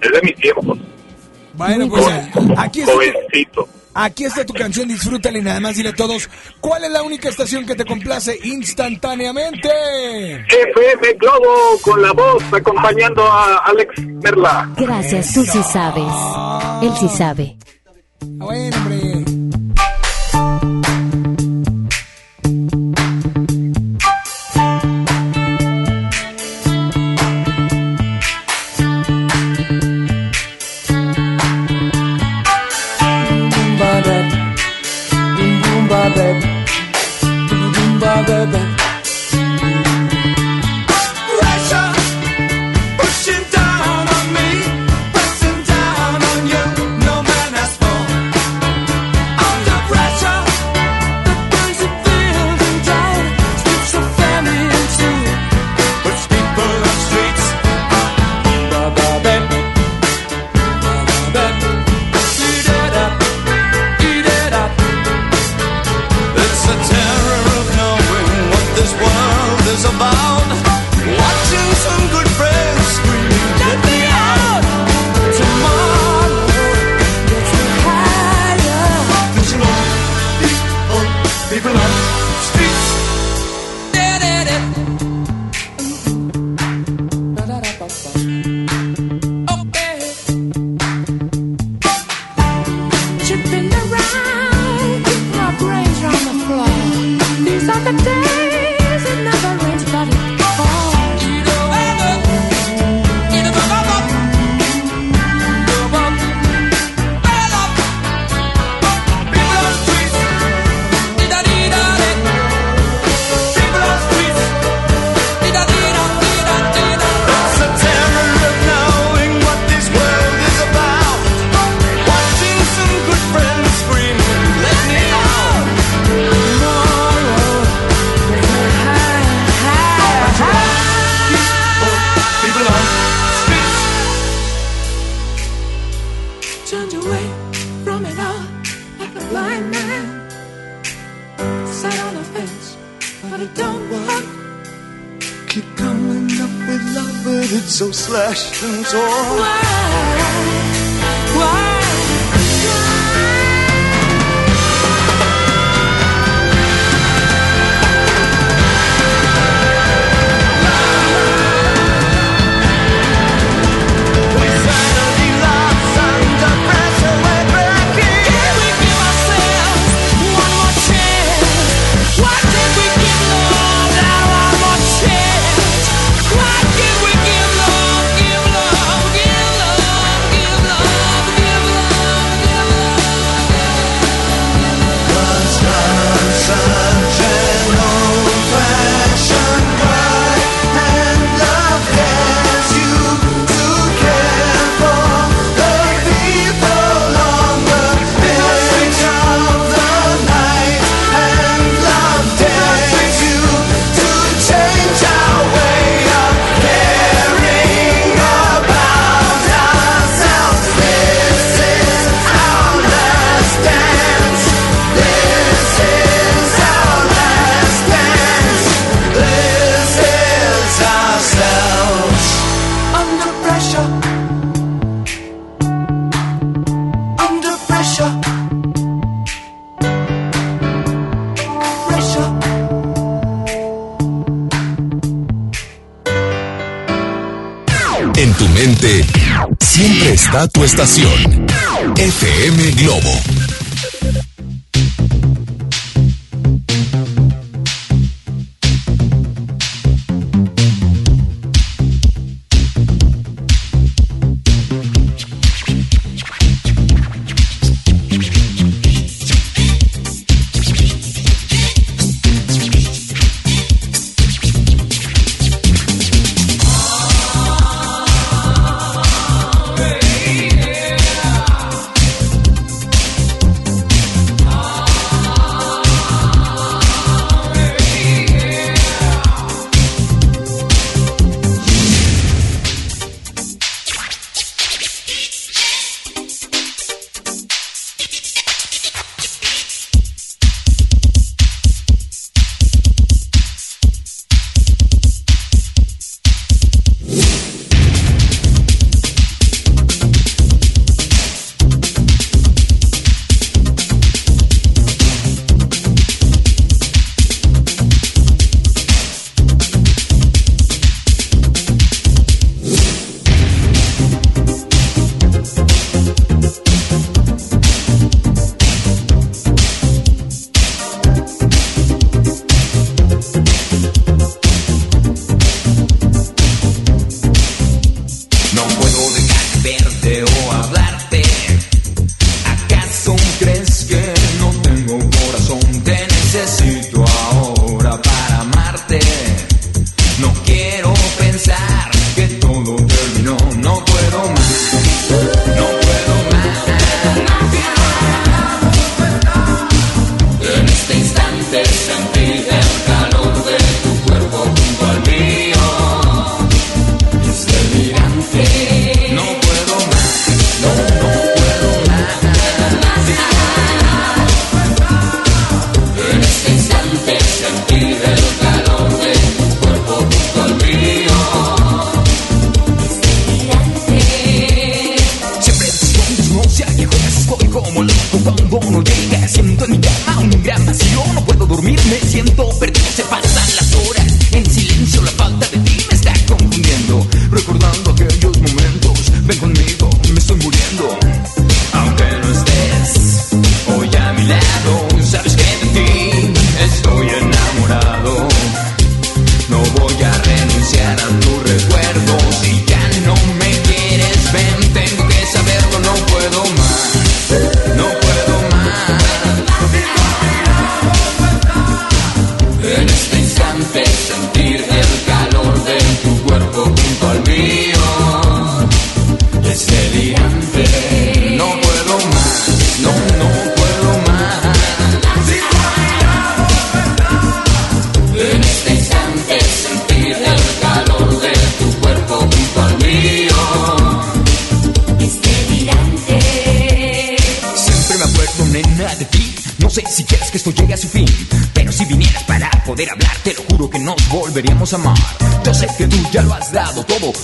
[0.00, 0.78] Es de mis tiempos.
[1.54, 2.04] Bueno, pues
[2.58, 3.68] aquí está, tu, Jovencito.
[3.94, 6.28] Aquí está tu canción, disfrútala y nada más dile a todos,
[6.60, 9.68] ¿cuál es la única estación que te complace instantáneamente?
[10.46, 13.92] FM Globo con la voz acompañando a Alex
[14.22, 14.70] Merla.
[14.76, 16.04] Gracias, tú sí sabes.
[16.82, 17.56] Él sí sabe.
[17.60, 19.33] Ah, Bueno, hombre.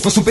[0.01, 0.30] Dado todo.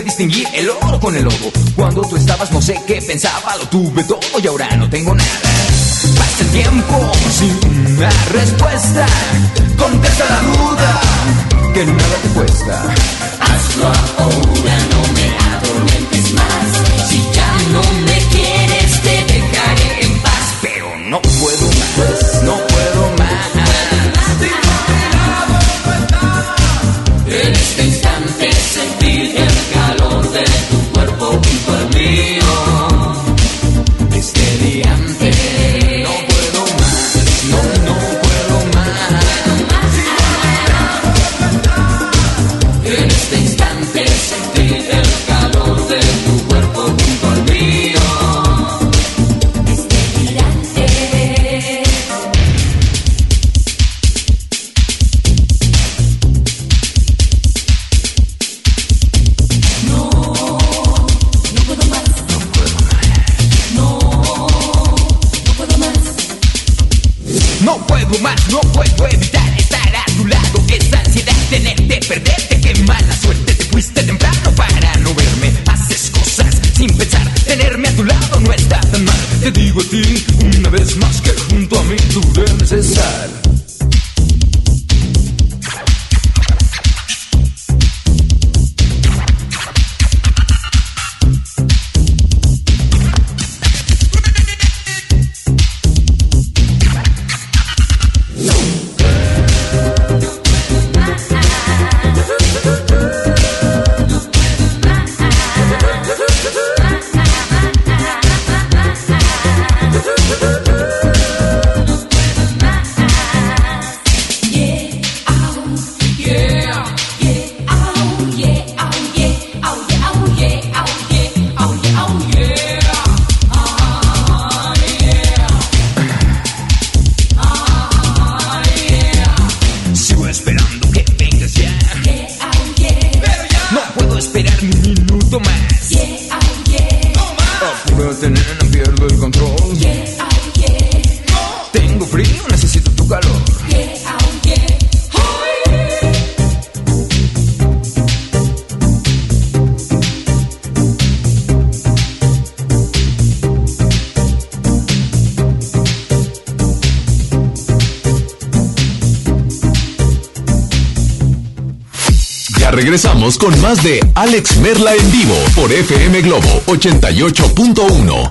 [163.61, 168.31] Más de Alex Merla en vivo por FM Globo 88.1.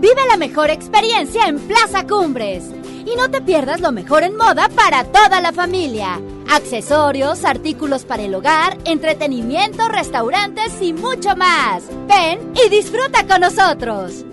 [0.00, 2.64] Vive la mejor experiencia en Plaza Cumbres.
[3.06, 6.20] Y no te pierdas lo mejor en moda para toda la familia.
[6.50, 11.84] Accesorios, artículos para el hogar, entretenimiento, restaurantes y mucho más.
[12.06, 14.24] Ven y disfruta con nosotros.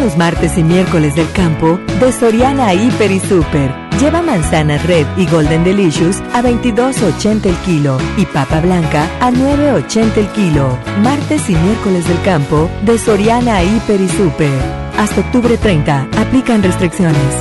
[0.00, 3.74] Los martes y miércoles del campo de Soriana Hiper y Super.
[4.00, 10.16] Lleva manzana red y golden delicious a 22.80 el kilo y papa blanca a 9.80
[10.16, 10.78] el kilo.
[11.02, 14.62] Martes y miércoles del campo de Soriana Hiper y Super.
[14.96, 16.08] Hasta octubre 30.
[16.16, 17.34] Aplican restricciones.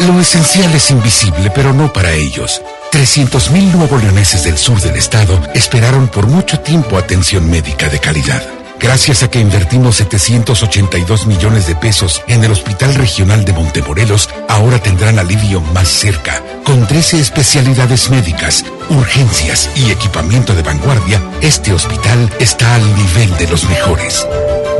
[0.00, 2.60] Lo esencial es invisible, pero no para ellos.
[2.90, 8.59] 300.000 nuevo leoneses del sur del estado esperaron por mucho tiempo atención médica de calidad.
[8.80, 14.78] Gracias a que invertimos 782 millones de pesos en el Hospital Regional de Montemorelos, ahora
[14.78, 16.42] tendrán alivio más cerca.
[16.64, 23.48] Con 13 especialidades médicas, urgencias y equipamiento de vanguardia, este hospital está al nivel de
[23.48, 24.26] los mejores.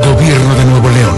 [0.02, 1.16] Gobierno de Nuevo León.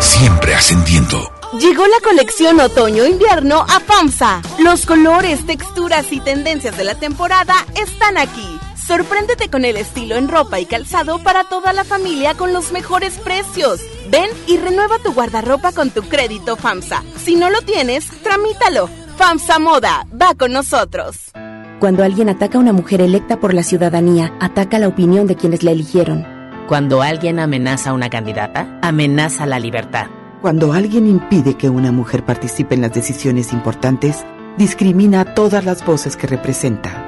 [0.00, 1.32] Siempre ascendiendo.
[1.58, 4.42] Llegó la colección otoño-invierno a FAMSA.
[4.58, 8.58] Los colores, texturas y tendencias de la temporada están aquí.
[8.88, 13.18] Sorpréndete con el estilo en ropa y calzado para toda la familia con los mejores
[13.18, 13.80] precios.
[14.10, 17.02] Ven y renueva tu guardarropa con tu crédito FAMSA.
[17.18, 18.88] Si no lo tienes, tramítalo.
[19.18, 21.32] FAMSA Moda, va con nosotros.
[21.80, 25.62] Cuando alguien ataca a una mujer electa por la ciudadanía, ataca la opinión de quienes
[25.62, 26.26] la eligieron.
[26.66, 30.06] Cuando alguien amenaza a una candidata, amenaza la libertad.
[30.40, 34.24] Cuando alguien impide que una mujer participe en las decisiones importantes,
[34.56, 37.07] discrimina a todas las voces que representa.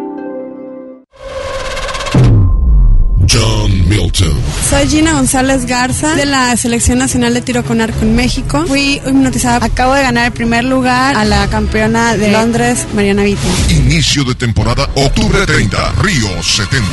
[3.91, 4.33] Milton.
[4.69, 8.63] Soy Gina González Garza de la Selección Nacional de Tiro con Arco en México.
[8.65, 9.65] Fui hipnotizada.
[9.65, 13.41] Acabo de ganar el primer lugar a la campeona de Londres, Mariana Vita.
[13.69, 16.87] Inicio de temporada, octubre 30, Río 70.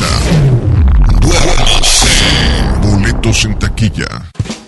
[1.21, 2.09] Duérmase.
[2.83, 4.09] Boletos en taquilla.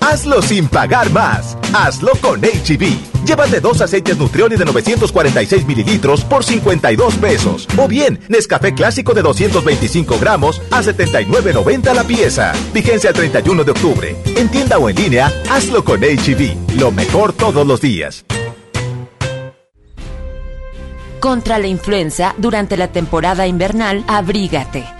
[0.00, 1.56] Hazlo sin pagar más.
[1.72, 3.24] Hazlo con HB.
[3.24, 7.68] Llévate dos aceites Nutrioli de 946 mililitros por 52 pesos.
[7.76, 12.52] O bien, Nescafé clásico de 225 gramos a 79.90 la pieza.
[12.72, 14.16] Vigencia el 31 de octubre.
[14.36, 16.76] En tienda o en línea, hazlo con HB.
[16.78, 18.24] Lo mejor todos los días.
[21.20, 24.99] Contra la influenza, durante la temporada invernal, abrígate.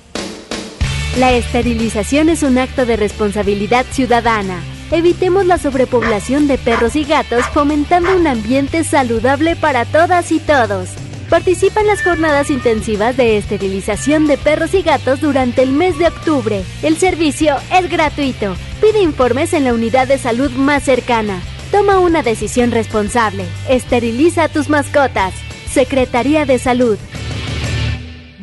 [1.17, 4.63] La esterilización es un acto de responsabilidad ciudadana.
[4.91, 10.89] Evitemos la sobrepoblación de perros y gatos fomentando un ambiente saludable para todas y todos.
[11.29, 16.07] Participa en las jornadas intensivas de esterilización de perros y gatos durante el mes de
[16.07, 16.63] octubre.
[16.81, 18.55] El servicio es gratuito.
[18.79, 21.41] Pide informes en la unidad de salud más cercana.
[21.71, 23.43] Toma una decisión responsable.
[23.69, 25.33] Esteriliza a tus mascotas.
[25.69, 26.97] Secretaría de Salud.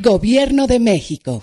[0.02, 1.42] Gobierno de México.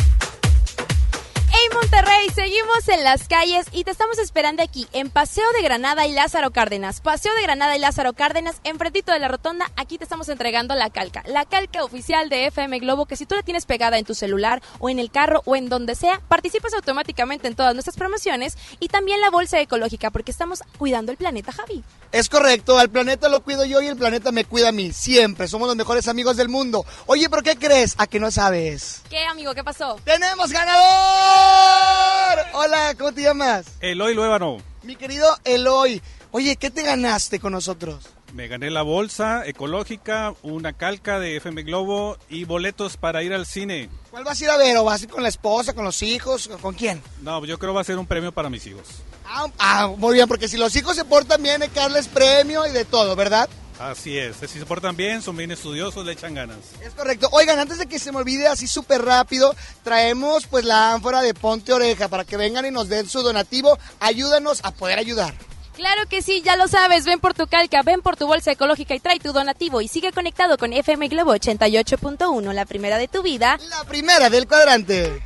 [2.71, 6.51] Seguimos en las calles y te estamos esperando aquí en Paseo de Granada y Lázaro
[6.51, 7.01] Cárdenas.
[7.01, 10.89] Paseo de Granada y Lázaro Cárdenas, enfrentito de la rotonda, aquí te estamos entregando la
[10.89, 11.23] calca.
[11.25, 14.61] La calca oficial de FM Globo que si tú la tienes pegada en tu celular
[14.79, 18.87] o en el carro o en donde sea, participas automáticamente en todas nuestras promociones y
[18.87, 21.83] también la bolsa ecológica porque estamos cuidando el planeta, Javi.
[22.11, 24.93] Es correcto, al planeta lo cuido yo y el planeta me cuida a mí.
[24.93, 26.85] Siempre, somos los mejores amigos del mundo.
[27.07, 27.95] Oye, ¿pero qué crees?
[27.97, 29.01] ¿A que no sabes?
[29.09, 29.53] ¿Qué, amigo?
[29.53, 29.99] ¿Qué pasó?
[30.05, 32.21] ¡Tenemos ganador!
[32.63, 33.65] Hola, ¿cómo te llamas?
[33.79, 34.59] Eloy Luébano.
[34.83, 35.99] Mi querido Eloy.
[36.29, 38.07] Oye, ¿qué te ganaste con nosotros?
[38.35, 43.47] Me gané la bolsa ecológica, una calca de FM Globo y boletos para ir al
[43.47, 43.89] cine.
[44.11, 44.77] ¿Cuál vas a ir a ver?
[44.77, 46.51] ¿O vas a ir con la esposa, con los hijos?
[46.61, 47.01] ¿Con quién?
[47.23, 48.83] No, yo creo que va a ser un premio para mis hijos.
[49.25, 52.67] Ah, ah, muy bien, porque si los hijos se portan bien, hay que darles premio
[52.67, 53.49] y de todo, ¿verdad?
[53.79, 56.57] Así es, si se portan bien, son bien estudiosos, le echan ganas.
[56.81, 57.29] Es correcto.
[57.31, 61.33] Oigan, antes de que se me olvide así súper rápido, traemos pues la ánfora de
[61.33, 63.77] Ponte Oreja para que vengan y nos den su donativo.
[63.99, 65.33] Ayúdanos a poder ayudar.
[65.75, 67.05] Claro que sí, ya lo sabes.
[67.05, 69.81] Ven por tu calca, ven por tu bolsa ecológica y trae tu donativo.
[69.81, 73.57] Y sigue conectado con FM Globo 88.1, la primera de tu vida.
[73.69, 75.23] La primera del cuadrante.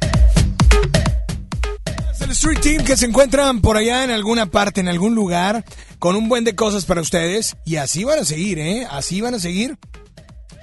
[2.21, 5.63] El Street Team que se encuentran por allá en alguna parte, en algún lugar,
[5.99, 7.55] con un buen de cosas para ustedes.
[7.65, 8.87] Y así van a seguir, ¿eh?
[8.89, 9.77] Así van a seguir.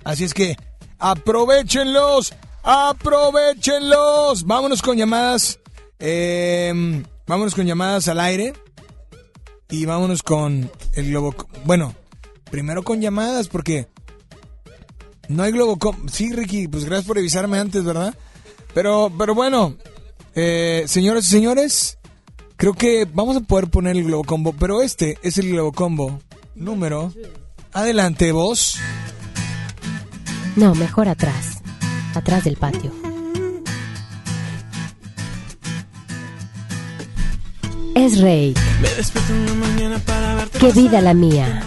[0.04, 0.56] Así es que
[0.98, 4.44] aprovechenlos, aprovechenlos.
[4.44, 5.58] Vámonos con llamadas.
[5.98, 8.54] eh, vámonos con llamadas al aire.
[9.70, 11.34] Y vámonos con el globo.
[11.64, 11.94] Bueno,
[12.50, 13.88] primero con llamadas porque
[15.28, 16.08] no hay Globocom.
[16.08, 18.14] Sí, Ricky, pues gracias por avisarme antes, ¿verdad?
[18.74, 19.76] Pero, pero bueno,
[20.34, 21.98] eh, señoras y señores,
[22.56, 26.20] creo que vamos a poder poner el Globocombo, pero este es el Globocombo
[26.54, 27.12] número.
[27.72, 28.78] Adelante, vos.
[30.56, 31.58] No, mejor atrás.
[32.14, 32.92] Atrás del patio.
[37.94, 38.54] Es Rey.
[38.80, 41.62] Me despierto en la mañana para verte Qué vida la mía.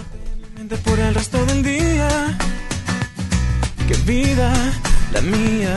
[0.84, 2.38] por el resto del día.
[3.88, 4.52] Qué vida
[5.12, 5.74] la mía.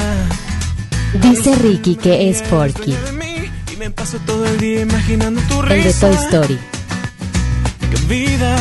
[1.13, 3.13] Dice Ricky que es Porky, el
[5.83, 5.93] de.
[5.99, 6.59] Toy Story,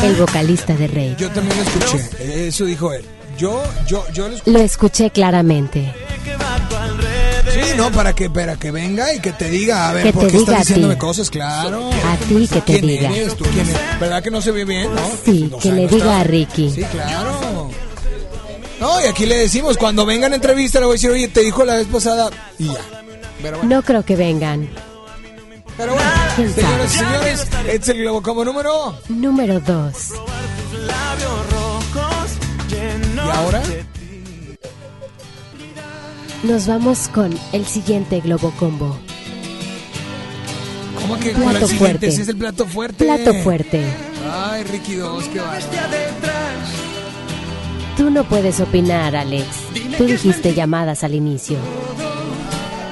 [0.03, 1.15] el vocalista de Rey.
[1.19, 2.47] Yo también lo escuché.
[2.47, 3.03] Eso dijo él.
[3.37, 4.51] Yo, yo, yo lo escuché.
[4.51, 5.93] Lo escuché claramente.
[7.53, 10.25] Sí, no, para que, para que venga y que te diga, a ver, Que ¿por
[10.25, 10.67] te qué diga estás a ti.
[10.73, 11.29] diciéndome cosas?
[11.29, 11.89] Claro.
[11.91, 13.09] A ti que te ¿Quién diga.
[13.11, 13.35] eres?
[13.35, 13.99] ¿Tú quién eres?
[13.99, 15.01] ¿Verdad que no se ve bien, no?
[15.25, 16.69] Sí, que sea, le no diga está- a Ricky.
[16.71, 17.69] Sí, claro.
[18.79, 21.41] No, y aquí le decimos, cuando vengan a entrevista le voy a decir, oye, te
[21.41, 22.79] dijo la vez pasada y ya.
[23.41, 23.75] Pero bueno.
[23.75, 24.69] No creo que vengan.
[25.77, 26.61] Pero bueno, ¿Quién sabe?
[26.61, 28.95] señoras y señores, este es el Globo como número.
[29.09, 29.65] Número 2.
[30.87, 32.31] Labios rojos
[32.69, 33.61] llenos ¿Y ahora?
[36.43, 38.97] Nos vamos con el siguiente Globo Combo.
[41.01, 41.77] ¿Cómo que Plato con la siguiente?
[41.77, 42.11] fuerte.
[42.11, 43.05] Si es el plato fuerte.
[43.05, 43.83] Plato fuerte.
[44.31, 45.57] Ay, Ricky 2, qué va.
[47.99, 49.45] Tú no puedes opinar, Alex.
[49.97, 51.57] Tú dijiste llamadas al inicio.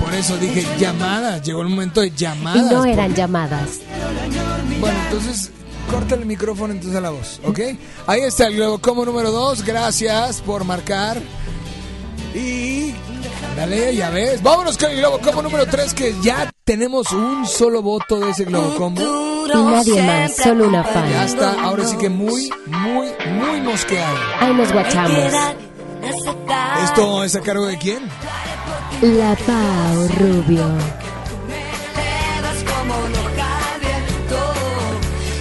[0.03, 1.41] Por eso dije llamadas.
[1.43, 2.69] Llegó el momento de Y llamadas.
[2.69, 3.69] no eran porque- llamadas.
[4.81, 5.51] Bueno, entonces
[5.89, 7.59] corta el micrófono entonces a la voz, ¿ok?
[8.05, 9.63] Ahí está el Globo como número 2.
[9.63, 11.21] Gracias por marcar.
[12.35, 12.93] Y
[13.55, 14.43] dale, ya ves.
[14.43, 18.43] Vámonos con el Globo como número 3 que ya tenemos un solo voto de ese
[18.43, 19.01] Globo combo.
[19.53, 21.09] Y nadie más, solo una fan.
[21.09, 24.17] Ya está, ahora sí que muy, muy, muy mosqueado.
[24.39, 25.33] Ahí nos guachamos.
[26.83, 27.99] ¿Esto es a cargo de quién?
[29.01, 30.65] La Pau Rubio.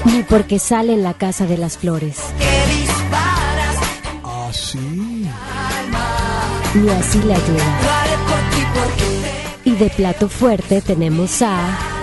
[0.04, 2.18] Ni porque sale en la casa de las flores.
[4.22, 4.78] Ah, sí.
[6.74, 7.78] Ni así la ayuda.
[9.64, 11.95] Y de plato fuerte tenemos a.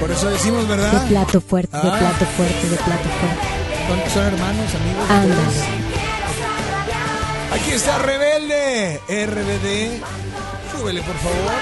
[0.00, 1.06] Por eso decimos, De ¿verdad?
[1.08, 1.98] plato fuerte, de Ah.
[1.98, 3.46] plato fuerte, de plato fuerte.
[3.88, 5.10] Son, son hermanos, amigos.
[5.10, 5.42] Ándale.
[7.54, 9.00] Aquí está Rebelde.
[9.08, 10.00] RBD.
[10.76, 11.52] Súbele, por favor.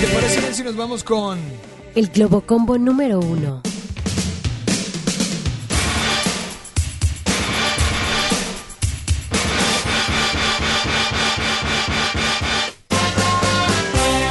[0.00, 1.38] ¿Te parece bien si nos vamos con
[1.94, 3.62] El Globo Combo número uno.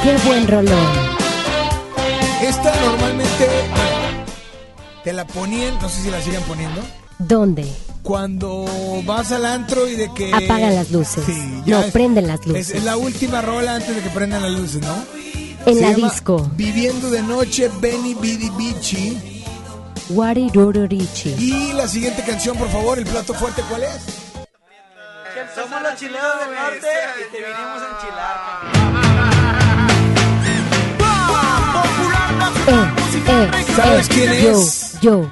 [0.02, 0.86] Qué buen rolón.
[2.42, 3.48] Esta normalmente
[5.04, 6.80] te la ponían, no sé si la siguen poniendo,
[7.18, 7.70] ¿Dónde?
[8.02, 8.64] cuando
[9.04, 10.32] vas al antro y de que...
[10.34, 11.24] Apagan las luces.
[11.24, 12.70] Sí, ya no, es- prenden las Es, luces.
[12.70, 14.94] es la última rola antes de que prendan las luces, ¿no?
[15.66, 16.50] En Se la llama disco.
[16.56, 19.46] Viviendo de noche, Benny Bidi Bichi.
[20.10, 21.30] Wari Rororichi.
[21.38, 24.00] Y la siguiente canción, por favor, el plato fuerte, ¿cuál es?
[25.54, 26.88] Somos los chilenos del norte
[27.20, 28.91] y te vinimos a enchilar.
[32.64, 32.92] Eh,
[33.26, 34.94] eh, ¿Sabes eh, quién yo, es?
[35.00, 35.30] Yo,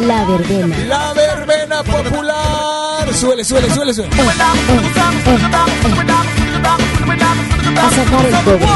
[0.00, 0.76] la verbena.
[0.86, 3.14] La verbena popular.
[3.14, 4.10] Suele, suele, suele, suele.
[7.78, 8.66] A sacar el cobre.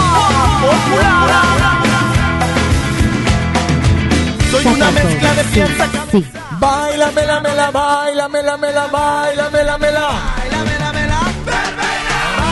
[4.50, 6.26] Soy una mezcla de piensa Sí.
[6.58, 10.08] Baila, mela, mela, baila, mela, mela, baila, mela, mela.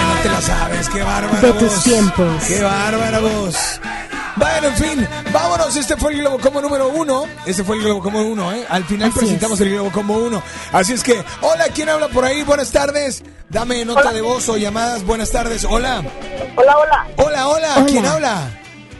[0.06, 2.44] No te la sabes, qué bárbara De tus tiempos.
[2.46, 3.80] Qué bárbara voz.
[4.36, 5.76] Bueno, en fin, vámonos.
[5.76, 7.24] Este fue el Globo Combo número uno.
[7.46, 8.64] Este fue el Globo Combo uno, ¿eh?
[8.68, 9.66] Al final Así presentamos es.
[9.66, 10.42] el Globo Combo uno.
[10.72, 12.42] Así es que, hola, ¿quién habla por ahí?
[12.42, 13.22] Buenas tardes.
[13.48, 15.04] Dame nota de voz o llamadas.
[15.04, 15.64] Buenas tardes.
[15.64, 16.02] Hola.
[16.56, 17.06] Hola, hola.
[17.16, 17.74] Hola, hola.
[17.76, 17.86] Hola.
[17.86, 18.50] ¿Quién habla?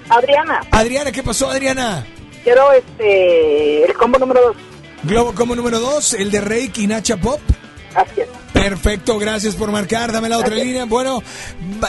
[0.09, 2.05] Adriana, Adriana, ¿qué pasó, Adriana?
[2.43, 4.57] quiero este el combo número dos.
[5.05, 7.41] Globo Combo número dos, el de Reiki y Nacha Pop.
[7.95, 8.29] Así es.
[8.53, 10.13] Perfecto, gracias por marcar.
[10.13, 10.85] Dame la otra línea.
[10.85, 11.23] Bueno,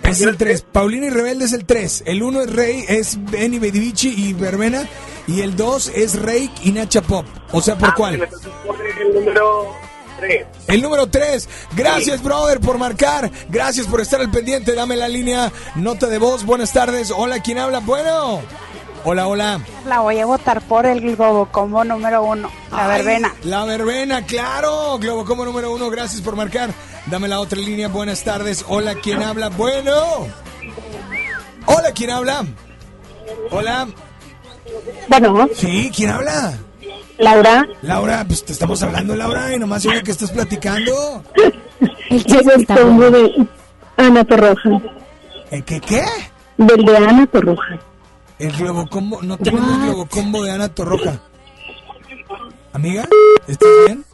[0.03, 0.61] Ese es el 3.
[0.71, 2.03] Paulina y Rebelde es el 3.
[2.05, 4.87] El 1 es Rey, es Benny Bedivici y Verbena.
[5.27, 7.25] Y el 2 es Rey y Nacha Pop.
[7.51, 8.15] O sea, ¿por Ah, cuál?
[8.15, 9.73] entonces por el número
[10.19, 10.45] 3.
[10.67, 11.47] El número 3.
[11.75, 13.31] Gracias, brother, por marcar.
[13.49, 14.73] Gracias por estar al pendiente.
[14.73, 15.51] Dame la línea.
[15.75, 16.45] Nota de voz.
[16.45, 17.11] Buenas tardes.
[17.15, 17.79] Hola, ¿quién habla?
[17.79, 18.41] Bueno.
[19.03, 19.61] Hola, hola.
[19.85, 23.33] La voy a votar por el Globo Combo número uno, la Ay, verbena.
[23.43, 24.97] La verbena, claro.
[24.97, 26.71] Globo como número uno, gracias por marcar.
[27.05, 27.87] Dame la otra línea.
[27.87, 28.65] Buenas tardes.
[28.67, 29.47] Hola, ¿quién habla?
[29.49, 30.27] Bueno.
[31.67, 32.45] Hola, ¿quién habla?
[33.51, 33.87] Hola.
[35.07, 36.57] Bueno, Sí, ¿quién habla?
[37.19, 41.23] Laura, Laura, pues te estamos hablando, Laura, y nomás oye que estás platicando.
[42.09, 43.47] llegó el combo de
[43.97, 44.69] Ana Torroja.
[45.51, 46.03] ¿Eh, ¿Qué qué?
[46.57, 47.79] Del de Ana Torroja.
[48.37, 51.19] El globo combo, no tenemos el globo combo de Ana Torroja.
[52.73, 53.07] Amiga,
[53.47, 54.05] ¿estás bien?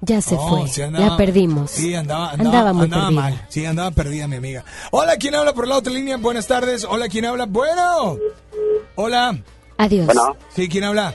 [0.00, 0.66] Ya se fue.
[0.66, 1.70] sí andaba- la perdimos.
[1.70, 3.20] Sí, andaba, andaba, Andaba muy andaba perdida.
[3.20, 3.46] mal.
[3.48, 4.64] Sí, andaba perdida mi amiga.
[4.90, 6.16] Hola, ¿quién habla por la otra línea?
[6.16, 6.84] Buenas tardes.
[6.84, 7.46] Hola, ¿quién habla?
[7.46, 8.16] Bueno.
[8.96, 9.38] Hola.
[9.78, 10.06] Adiós.
[10.06, 10.36] Bueno.
[10.56, 11.14] Sí, ¿quién habla?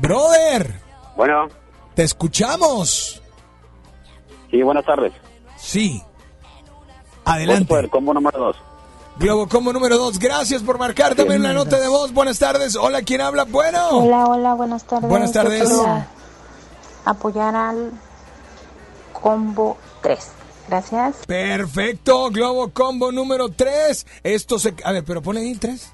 [0.00, 0.80] Brother,
[1.16, 1.48] Bueno,
[1.94, 3.22] te escuchamos.
[4.50, 5.12] sí, buenas tardes.
[5.56, 6.02] Sí.
[7.24, 7.66] Adelante.
[7.66, 8.56] por el combo número 2.
[9.16, 10.18] Globo Combo número 2.
[10.18, 11.14] Gracias por marcar.
[11.14, 12.12] Dame una nota de voz.
[12.12, 12.74] Buenas tardes.
[12.74, 13.44] Hola, ¿quién habla?
[13.44, 13.90] Bueno.
[13.90, 15.08] Hola, hola, buenas tardes.
[15.08, 15.70] Buenas tardes.
[17.04, 17.92] Apoyar al
[19.12, 20.18] combo 3.
[20.68, 21.16] Gracias.
[21.26, 24.06] Perfecto, Globo Combo número 3.
[24.22, 24.74] Esto se...
[24.82, 25.92] A ver, pero pone ahí 3.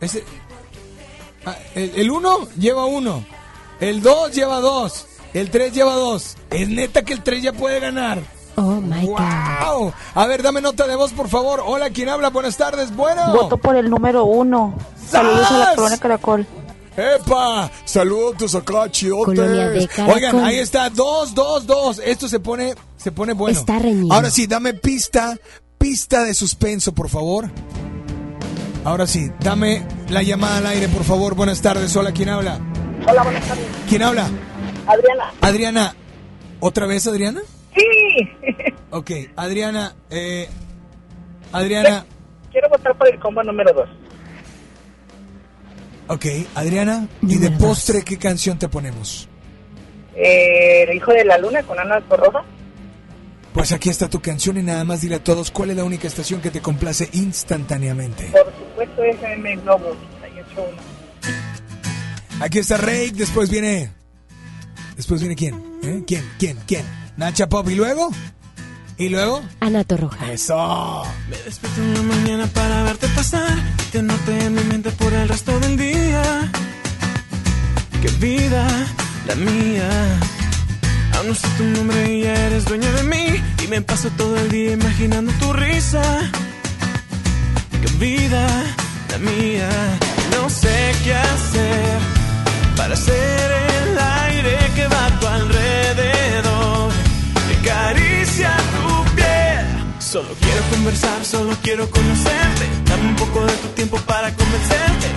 [0.00, 0.24] Ese...
[1.44, 3.24] Ah, el 1 lleva 1.
[3.80, 5.06] El 2 lleva 2.
[5.34, 6.36] El 3 lleva 2.
[6.50, 8.22] Es neta que el 3 ya puede ganar.
[8.56, 9.18] Oh my God.
[9.18, 9.92] ¡Wow!
[10.14, 11.62] A ver, dame nota de voz, por favor.
[11.64, 12.30] Hola, ¿quién habla?
[12.30, 12.94] Buenas tardes.
[12.94, 13.32] Bueno.
[13.32, 14.74] Voto por el número uno.
[15.08, 16.46] Saludos a la colonia Caracol.
[16.96, 17.70] ¡Epa!
[17.84, 19.38] Saludos acá, Caracol.
[20.14, 22.00] Oigan, ahí está, dos, dos, dos.
[22.02, 23.58] Esto se pone, se pone bueno.
[23.58, 24.14] Está reñido.
[24.14, 25.36] Ahora sí, dame pista,
[25.76, 27.50] pista de suspenso, por favor.
[28.84, 31.34] Ahora sí, dame la llamada al aire, por favor.
[31.34, 31.94] Buenas tardes.
[31.94, 32.58] Hola, ¿quién habla?
[33.08, 33.66] Hola, buenas tardes.
[33.88, 34.28] ¿Quién habla?
[34.86, 35.32] Adriana.
[35.40, 35.94] Adriana.
[36.60, 37.40] ¿Otra vez, Adriana?
[37.74, 38.30] Sí.
[38.90, 40.48] Ok, Adriana, eh,
[41.52, 42.06] Adriana,
[42.50, 43.88] Quiero votar por el combo número dos.
[46.08, 46.24] ok,
[46.54, 49.28] Adriana, y de postre, ¿qué canción te ponemos?
[50.14, 52.42] Eh, el hijo de la luna con Ana Torroja.
[53.52, 56.06] Pues aquí está tu canción y nada más dile a todos cuál es la única
[56.08, 58.30] estación que te complace instantáneamente.
[58.32, 59.94] Por supuesto, FM Globo
[60.56, 60.95] 98.1.
[62.40, 63.90] Aquí está Rake, después viene...
[64.94, 65.54] Después viene quién?
[65.82, 66.02] ¿Eh?
[66.06, 66.24] ¿Quién?
[66.38, 66.58] ¿Quién?
[66.66, 66.84] ¿Quién?
[67.16, 68.10] Nacha Pop y luego...
[68.98, 69.42] ¿Y luego?
[69.60, 70.32] Ana Torroja.
[70.32, 71.02] Eso.
[71.28, 73.54] Me despierto en la mañana para verte pasar.
[73.92, 76.50] Te noté en mi mente por el resto del día.
[78.00, 78.66] Qué vida
[79.26, 79.88] la mía.
[81.14, 83.42] Aún no sé tu nombre y ya eres dueña de mí.
[83.62, 86.30] Y me paso todo el día imaginando tu risa.
[87.82, 88.46] Qué vida
[89.10, 89.68] la mía.
[90.32, 92.15] No sé qué hacer
[92.76, 93.50] para ser
[93.80, 96.90] el aire que va a tu alrededor.
[97.62, 99.66] Que acaricia tu piel.
[99.98, 102.64] Solo quiero conversar, solo quiero conocerte.
[102.84, 105.08] Dame un poco de tu tiempo para convencerte.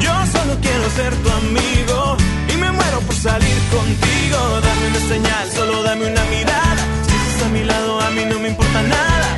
[0.00, 2.16] Yo solo quiero ser tu amigo
[2.52, 4.38] y me muero por salir contigo.
[4.66, 6.82] Dame una señal, solo dame una mirada.
[7.06, 9.28] Si estás a mi lado, a mí no me importa nada.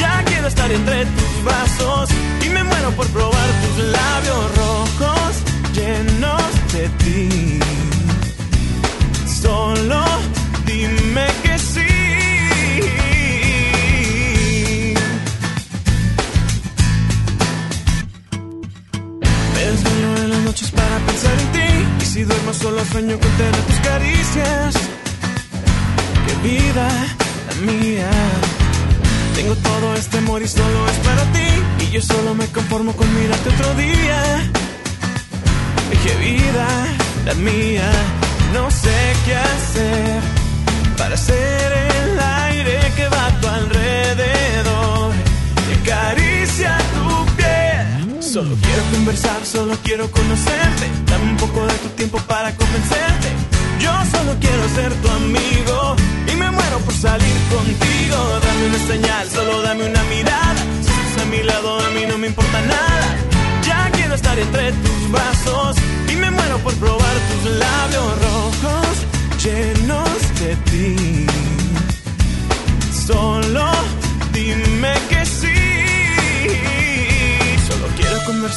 [0.00, 2.10] Ya quiero estar entre tus brazos
[2.44, 5.30] y me muero por probar tus labios rojos
[5.74, 6.39] llenos
[9.42, 10.02] Solo
[10.64, 11.80] dime que sí.
[19.54, 21.68] Me desvelo en las noches para pensar en ti.
[22.00, 24.74] Y si duermo solo sueño con tener tus caricias.
[26.26, 26.88] Qué vida
[27.48, 28.10] la mía.
[29.34, 31.84] Tengo todo este amor y solo es para ti.
[31.84, 34.50] Y yo solo me conformo con mirarte otro día.
[35.90, 36.66] Qué vida
[37.26, 37.90] la mía.
[38.52, 40.20] No sé qué hacer
[40.96, 45.12] para ser el aire que va a tu alrededor.
[45.66, 48.22] Que acaricia tu piel.
[48.22, 50.86] Solo quiero conversar, solo quiero conocerte.
[51.06, 53.28] Dame un poco de tu tiempo para convencerte.
[53.80, 55.79] Yo solo quiero ser tu amigo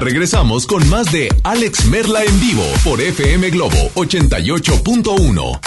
[0.00, 5.60] Regresamos con más de Alex Merla en vivo por FM Globo 88.1.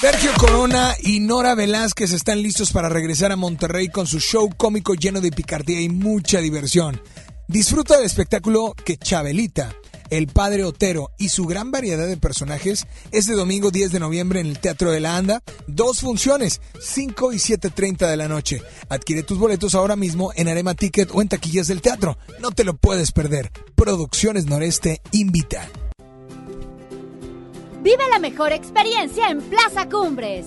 [0.00, 4.94] Sergio Corona y Nora Velázquez están listos para regresar a Monterrey con su show cómico
[4.94, 7.00] lleno de picardía y mucha diversión.
[7.48, 9.74] Disfruta del espectáculo que Chabelita,
[10.10, 14.46] el padre Otero y su gran variedad de personajes este domingo 10 de noviembre en
[14.46, 15.42] el Teatro de la Anda.
[15.66, 18.62] Dos funciones, 5 y 7.30 de la noche.
[18.88, 22.18] Adquiere tus boletos ahora mismo en Arema Ticket o en taquillas del teatro.
[22.40, 23.50] No te lo puedes perder.
[23.74, 25.68] Producciones Noreste invita.
[27.82, 30.46] Vive la mejor experiencia en Plaza Cumbres.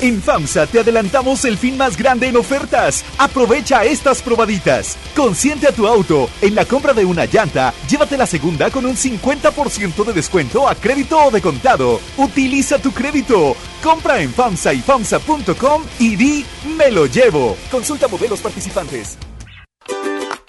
[0.00, 3.02] En FAMSA te adelantamos el fin más grande en ofertas.
[3.18, 4.96] Aprovecha estas probaditas.
[5.14, 6.28] Consiente a tu auto.
[6.42, 10.74] En la compra de una llanta, llévate la segunda con un 50% de descuento a
[10.74, 12.00] crédito o de contado.
[12.18, 13.56] Utiliza tu crédito.
[13.82, 16.44] Compra en FAMSA y FAMSA.com y di
[16.76, 17.56] me lo llevo.
[17.70, 19.16] Consulta modelos participantes.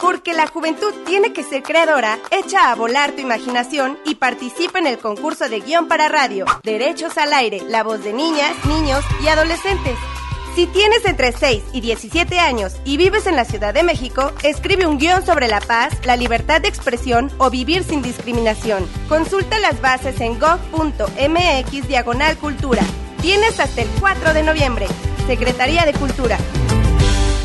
[0.08, 4.80] ¿Por Porque la juventud tiene que ser creadora, echa a volar tu imaginación y participa
[4.80, 6.46] en el concurso de guion para radio.
[6.64, 9.96] Derechos al aire, la voz de niñas, niños y adolescentes.
[10.56, 14.88] Si tienes entre 6 y 17 años y vives en la Ciudad de México, escribe
[14.88, 18.90] un guion sobre la paz, la libertad de expresión o vivir sin discriminación.
[19.08, 22.82] Consulta las bases en gov.mx diagonal cultura.
[23.22, 24.88] Tienes hasta el 4 de noviembre.
[25.28, 26.38] Secretaría de Cultura.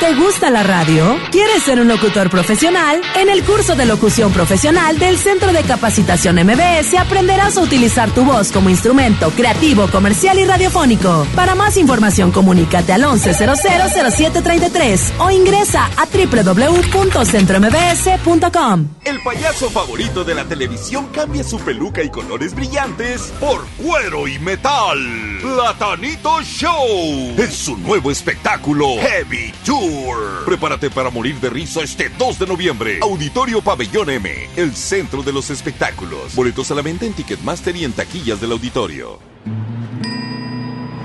[0.00, 1.18] ¿Te gusta la radio?
[1.32, 3.02] ¿Quieres ser un locutor profesional?
[3.16, 8.24] En el curso de locución profesional del Centro de Capacitación MBS aprenderás a utilizar tu
[8.24, 11.26] voz como instrumento creativo, comercial y radiofónico.
[11.34, 18.86] Para más información, comunícate al 11000733 o ingresa a www.centrombs.com.
[19.04, 24.38] El payaso favorito de la televisión cambia su peluca y colores brillantes por cuero y
[24.38, 24.96] metal.
[25.42, 29.52] Platanito Show es su nuevo espectáculo Heavy
[29.88, 30.44] Tour.
[30.44, 32.98] Prepárate para morir de risa este 2 de noviembre.
[33.00, 36.34] Auditorio Pabellón M, el centro de los espectáculos.
[36.34, 39.18] Boletos a la venta en Ticketmaster y en taquillas del auditorio.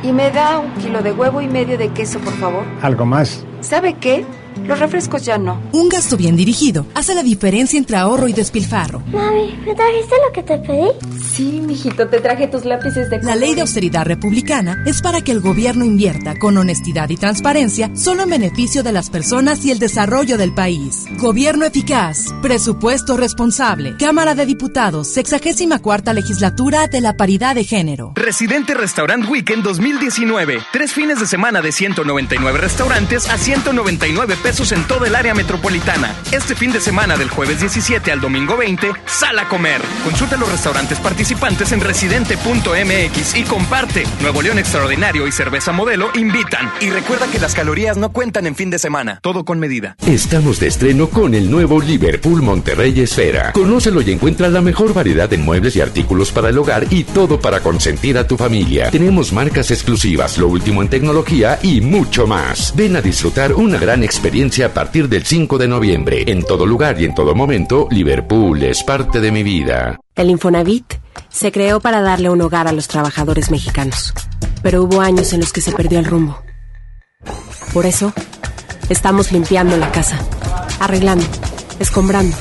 [0.03, 2.65] Y me da un kilo de huevo y medio de queso, por favor.
[2.81, 3.45] ¿Algo más?
[3.61, 4.25] ¿Sabe qué?
[4.65, 5.61] Los refrescos ya no.
[5.71, 9.01] Un gasto bien dirigido hace la diferencia entre ahorro y despilfarro.
[9.11, 10.87] Mami, ¿me trajiste lo que te pedí?
[11.33, 15.31] Sí, mijito, te traje tus lápices de La ley de austeridad republicana es para que
[15.31, 19.79] el gobierno invierta con honestidad y transparencia solo en beneficio de las personas y el
[19.79, 21.05] desarrollo del país.
[21.17, 23.95] Gobierno eficaz, presupuesto responsable.
[23.97, 28.13] Cámara de Diputados, 64 legislatura de la paridad de género.
[28.15, 30.59] Residente Restaurant Weekend 2019.
[30.71, 36.13] Tres fines de semana de 199 restaurantes a 199 pesos en toda el área metropolitana.
[36.31, 39.81] Este fin de semana del jueves 17 al domingo 20, sal a comer.
[40.03, 44.03] Consulta los restaurantes participantes en residente.mx y comparte.
[44.21, 46.71] Nuevo León Extraordinario y Cerveza Modelo invitan.
[46.81, 49.19] Y recuerda que las calorías no cuentan en fin de semana.
[49.21, 49.95] Todo con medida.
[50.05, 53.53] Estamos de estreno con el nuevo Liverpool Monterrey Esfera.
[53.53, 57.39] Conócelo y encuentra la mejor variedad en muebles y artículos para el hogar y todo
[57.39, 58.91] para consentir a tu familia.
[58.91, 62.73] Tenemos marcas exclusivas, lo último en tecnología y mucho más.
[62.75, 66.23] Ven a disfrutar una gran experiencia a partir del 5 de noviembre.
[66.25, 69.99] En todo lugar y en todo momento, Liverpool es parte de mi vida.
[70.15, 70.95] El Infonavit
[71.29, 74.11] se creó para darle un hogar a los trabajadores mexicanos,
[74.63, 76.41] pero hubo años en los que se perdió el rumbo.
[77.73, 78.11] Por eso,
[78.89, 80.17] estamos limpiando la casa,
[80.79, 81.25] arreglando,
[81.79, 82.35] escombrando,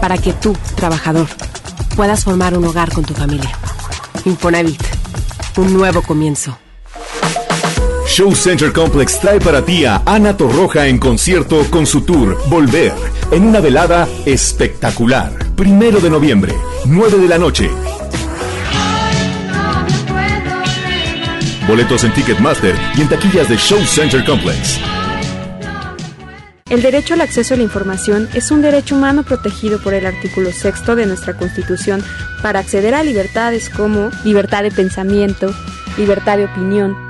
[0.00, 1.28] para que tú, trabajador,
[1.94, 3.52] puedas formar un hogar con tu familia.
[4.24, 4.82] Infonavit,
[5.58, 6.58] un nuevo comienzo.
[8.10, 12.92] Show Center Complex trae para ti a Ana Torroja en concierto con su tour Volver,
[13.30, 15.32] en una velada espectacular.
[15.54, 16.52] Primero de noviembre,
[16.86, 17.70] 9 de la noche.
[21.68, 24.80] Boletos en Ticketmaster y en taquillas de Show Center Complex.
[26.68, 30.50] El derecho al acceso a la información es un derecho humano protegido por el artículo
[30.50, 32.02] sexto de nuestra Constitución
[32.42, 35.54] para acceder a libertades como libertad de pensamiento,
[35.96, 37.09] libertad de opinión,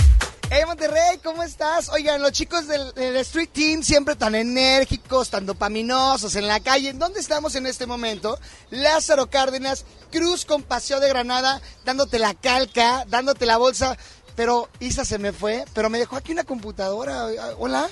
[1.23, 1.89] ¿Cómo estás?
[1.89, 6.93] Oigan, los chicos del, del Street Team siempre tan enérgicos, tan dopaminosos en la calle.
[6.93, 8.37] ¿Dónde estamos en este momento?
[8.69, 13.97] Lázaro Cárdenas, Cruz con Paseo de Granada, dándote la calca, dándote la bolsa.
[14.35, 17.27] Pero Isa se me fue, pero me dejó aquí una computadora.
[17.57, 17.89] Hola.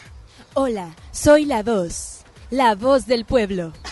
[0.54, 2.20] Hola, soy la voz,
[2.50, 3.74] la voz del pueblo.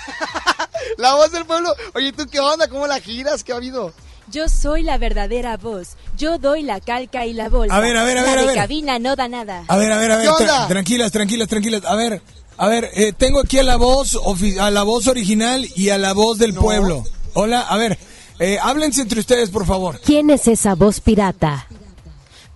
[0.97, 1.76] La voz del pueblo.
[1.93, 2.68] Oye, ¿tú qué onda?
[2.69, 3.43] ¿Cómo la giras?
[3.43, 3.93] ¿Qué ha habido?
[4.32, 5.95] Yo soy la verdadera voz.
[6.18, 7.76] Yo doy la calca y la bolsa.
[7.76, 8.56] A ver, a ver, a la ver, a ver.
[8.56, 9.64] cabina no da nada.
[9.68, 10.30] A ver, a ver, a ver.
[10.68, 11.86] Tranquilas, tranquilas, tranquilas.
[11.86, 12.22] A ver,
[12.58, 15.98] a ver, eh, tengo aquí a la voz, ofi- a la voz original y a
[15.98, 17.04] la voz del pueblo.
[17.34, 17.98] Hola, a ver,
[18.40, 19.99] eh, háblense entre ustedes, por favor.
[20.04, 21.68] ¿Quién es esa voz pirata?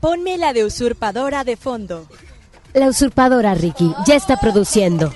[0.01, 2.07] Ponme la de usurpadora de fondo.
[2.73, 5.13] La usurpadora, Ricky, ya está produciendo.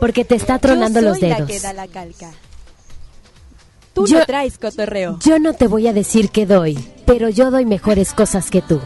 [0.00, 1.50] Porque te está tronando Yo los soy la dedos.
[1.50, 2.30] que da la calca.
[3.96, 5.18] Tú Yo- no traes cotorreo.
[5.24, 6.74] Yo no te voy a decir que doy,
[7.06, 8.80] pero yo doy mejores cosas que tú.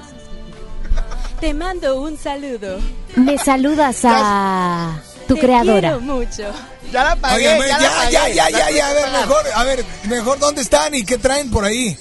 [1.41, 2.79] Te mando un saludo.
[3.17, 5.81] Me saludas a tu Te creadora.
[5.81, 6.45] quiero mucho.
[6.93, 8.35] Ya la pagué, Oigan, ya, ya, la ya, pagué.
[8.35, 11.65] ya, ya, ya, a ver, mejor, a ver, mejor, ¿dónde están y qué traen por
[11.65, 11.89] ahí?
[11.89, 11.99] Es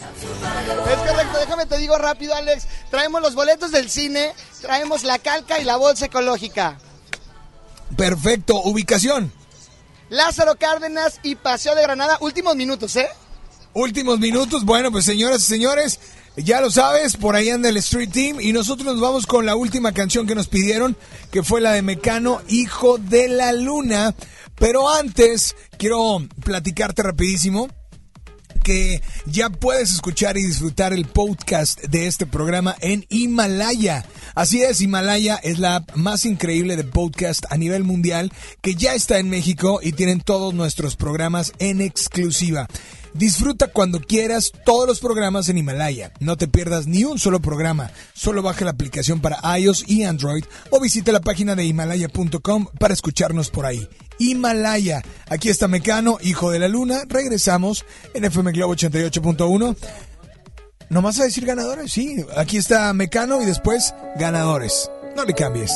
[1.12, 2.68] correcto, déjame te digo rápido, Alex.
[2.92, 6.78] Traemos los boletos del cine, traemos la calca y la bolsa ecológica.
[7.96, 9.32] Perfecto, ubicación.
[10.10, 13.08] Lázaro Cárdenas y Paseo de Granada, últimos minutos, ¿eh?
[13.74, 16.00] Últimos minutos, bueno, pues señoras y señores,
[16.36, 19.56] ya lo sabes, por ahí anda el Street Team y nosotros nos vamos con la
[19.56, 20.98] última canción que nos pidieron,
[21.32, 24.16] que fue la de Mecano, Hijo de la Luna.
[24.56, 27.70] Pero antes, quiero platicarte rapidísimo
[28.70, 34.06] que ya puedes escuchar y disfrutar el podcast de este programa en Himalaya.
[34.36, 38.32] Así es, Himalaya es la app más increíble de podcast a nivel mundial
[38.62, 42.68] que ya está en México y tienen todos nuestros programas en exclusiva.
[43.14, 46.12] Disfruta cuando quieras todos los programas en Himalaya.
[46.20, 47.92] No te pierdas ni un solo programa.
[48.14, 52.94] Solo baja la aplicación para iOS y Android o visita la página de himalaya.com para
[52.94, 53.88] escucharnos por ahí.
[54.20, 55.02] Himalaya.
[55.28, 57.04] Aquí está Mecano, hijo de la luna.
[57.08, 59.76] Regresamos en FM Globo 88.1.
[60.90, 61.92] ¿No vas a decir ganadores?
[61.92, 64.90] Sí, aquí está Mecano y después ganadores.
[65.16, 65.72] No le cambies.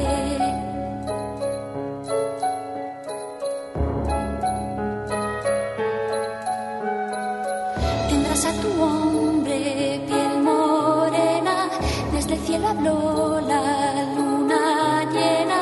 [8.09, 11.69] Tendrás a tu hombre piel morena,
[12.13, 15.61] desde el cielo habló la luna llena,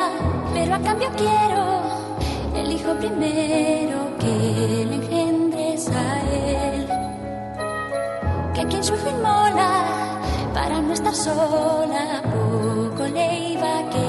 [0.55, 1.62] pero a cambio quiero
[2.55, 6.28] el hijo primero que le engendres a.
[8.59, 9.85] Que quien su hijo inmola
[10.52, 14.07] para no estar sola, poco le iba a.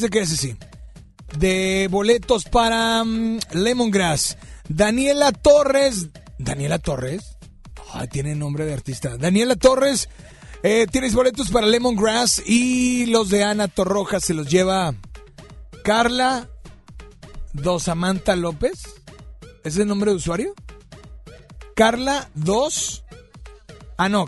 [0.00, 0.56] ganadores de qué es sí.
[1.38, 4.36] De boletos para mm, Lemongrass.
[4.68, 6.08] Daniela Torres.
[6.38, 7.36] ¿Daniela Torres?
[8.12, 9.16] Tiene nombre de artista.
[9.16, 10.08] Daniela Torres.
[10.62, 14.94] eh, tienes boletos para Lemongrass y los de Ana Torroja se los lleva
[15.82, 16.48] Carla
[17.52, 18.82] Dos Samantha López.
[19.42, 20.54] ¿Ese ¿Es el nombre de usuario?
[21.74, 23.04] Carla 2
[23.96, 24.26] Ah, no.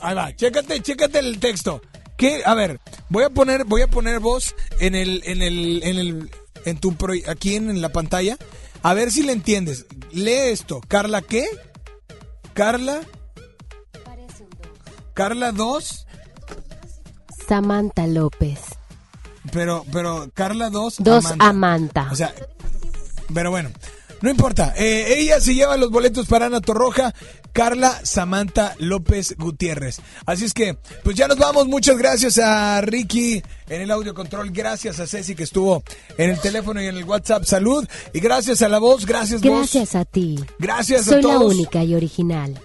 [0.00, 1.82] Ahí va, chécate, chécate el texto.
[2.16, 2.42] ¿Qué?
[2.44, 6.30] A ver, voy a poner, voy a poner voz en el, en el, en el,
[6.64, 8.36] en tu pro- aquí en, en la pantalla.
[8.82, 9.86] A ver si le entiendes.
[10.12, 10.80] Lee esto.
[10.86, 11.46] Carla, ¿qué?
[12.54, 13.00] Carla.
[15.14, 16.06] Carla 2,
[17.48, 18.60] Samantha López.
[19.50, 20.96] pero, pero Carla 2.
[20.98, 22.08] Dos Amanta.
[22.12, 22.34] O sea,
[23.32, 23.70] pero bueno,
[24.22, 24.74] no importa.
[24.76, 27.14] Eh, ella se lleva los boletos para Ana Torroja,
[27.52, 30.00] Carla Samantha López Gutiérrez.
[30.26, 31.66] Así es que, pues ya nos vamos.
[31.66, 34.50] Muchas gracias a Ricky en el audio control.
[34.50, 35.82] Gracias a Ceci que estuvo
[36.18, 37.44] en el teléfono y en el WhatsApp.
[37.44, 37.86] Salud.
[38.12, 39.06] Y gracias a la voz.
[39.06, 39.50] Gracias, voz.
[39.72, 40.38] Gracias a ti.
[40.58, 41.54] Gracias a Soy la todos.
[41.54, 42.60] única y original.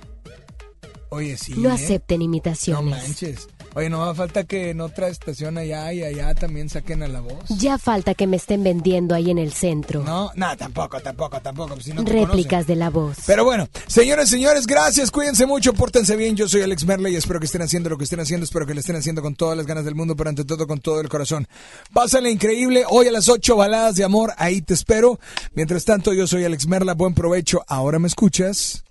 [1.10, 1.54] Oye, sí.
[1.58, 1.74] No ¿eh?
[1.74, 3.04] acepten No imitaciones.
[3.04, 3.48] manches.
[3.74, 7.22] Oye, no va falta que en otra estación allá y allá también saquen a la
[7.22, 7.46] voz.
[7.48, 10.04] Ya falta que me estén vendiendo ahí en el centro.
[10.04, 11.76] No, nada, tampoco, tampoco, tampoco.
[11.76, 13.20] pues si no Réplicas de la voz.
[13.26, 16.36] Pero bueno, señores, señores, gracias, cuídense mucho, pórtense bien.
[16.36, 18.44] Yo soy Alex Merle y espero que estén haciendo lo que estén haciendo.
[18.44, 20.80] Espero que lo estén haciendo con todas las ganas del mundo, pero ante todo con
[20.80, 21.48] todo el corazón.
[21.94, 22.84] Pásale increíble.
[22.90, 25.18] Hoy a las 8 baladas de amor, ahí te espero.
[25.54, 26.94] Mientras tanto, yo soy Alex Merla.
[26.94, 27.64] Buen provecho.
[27.68, 28.84] Ahora me escuchas.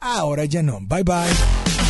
[0.00, 0.78] Ahora ya no.
[0.80, 1.85] Bye bye.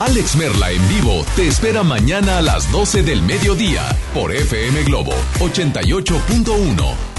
[0.00, 3.82] Alex Merla en vivo te espera mañana a las 12 del mediodía
[4.14, 7.09] por FM Globo 88.1.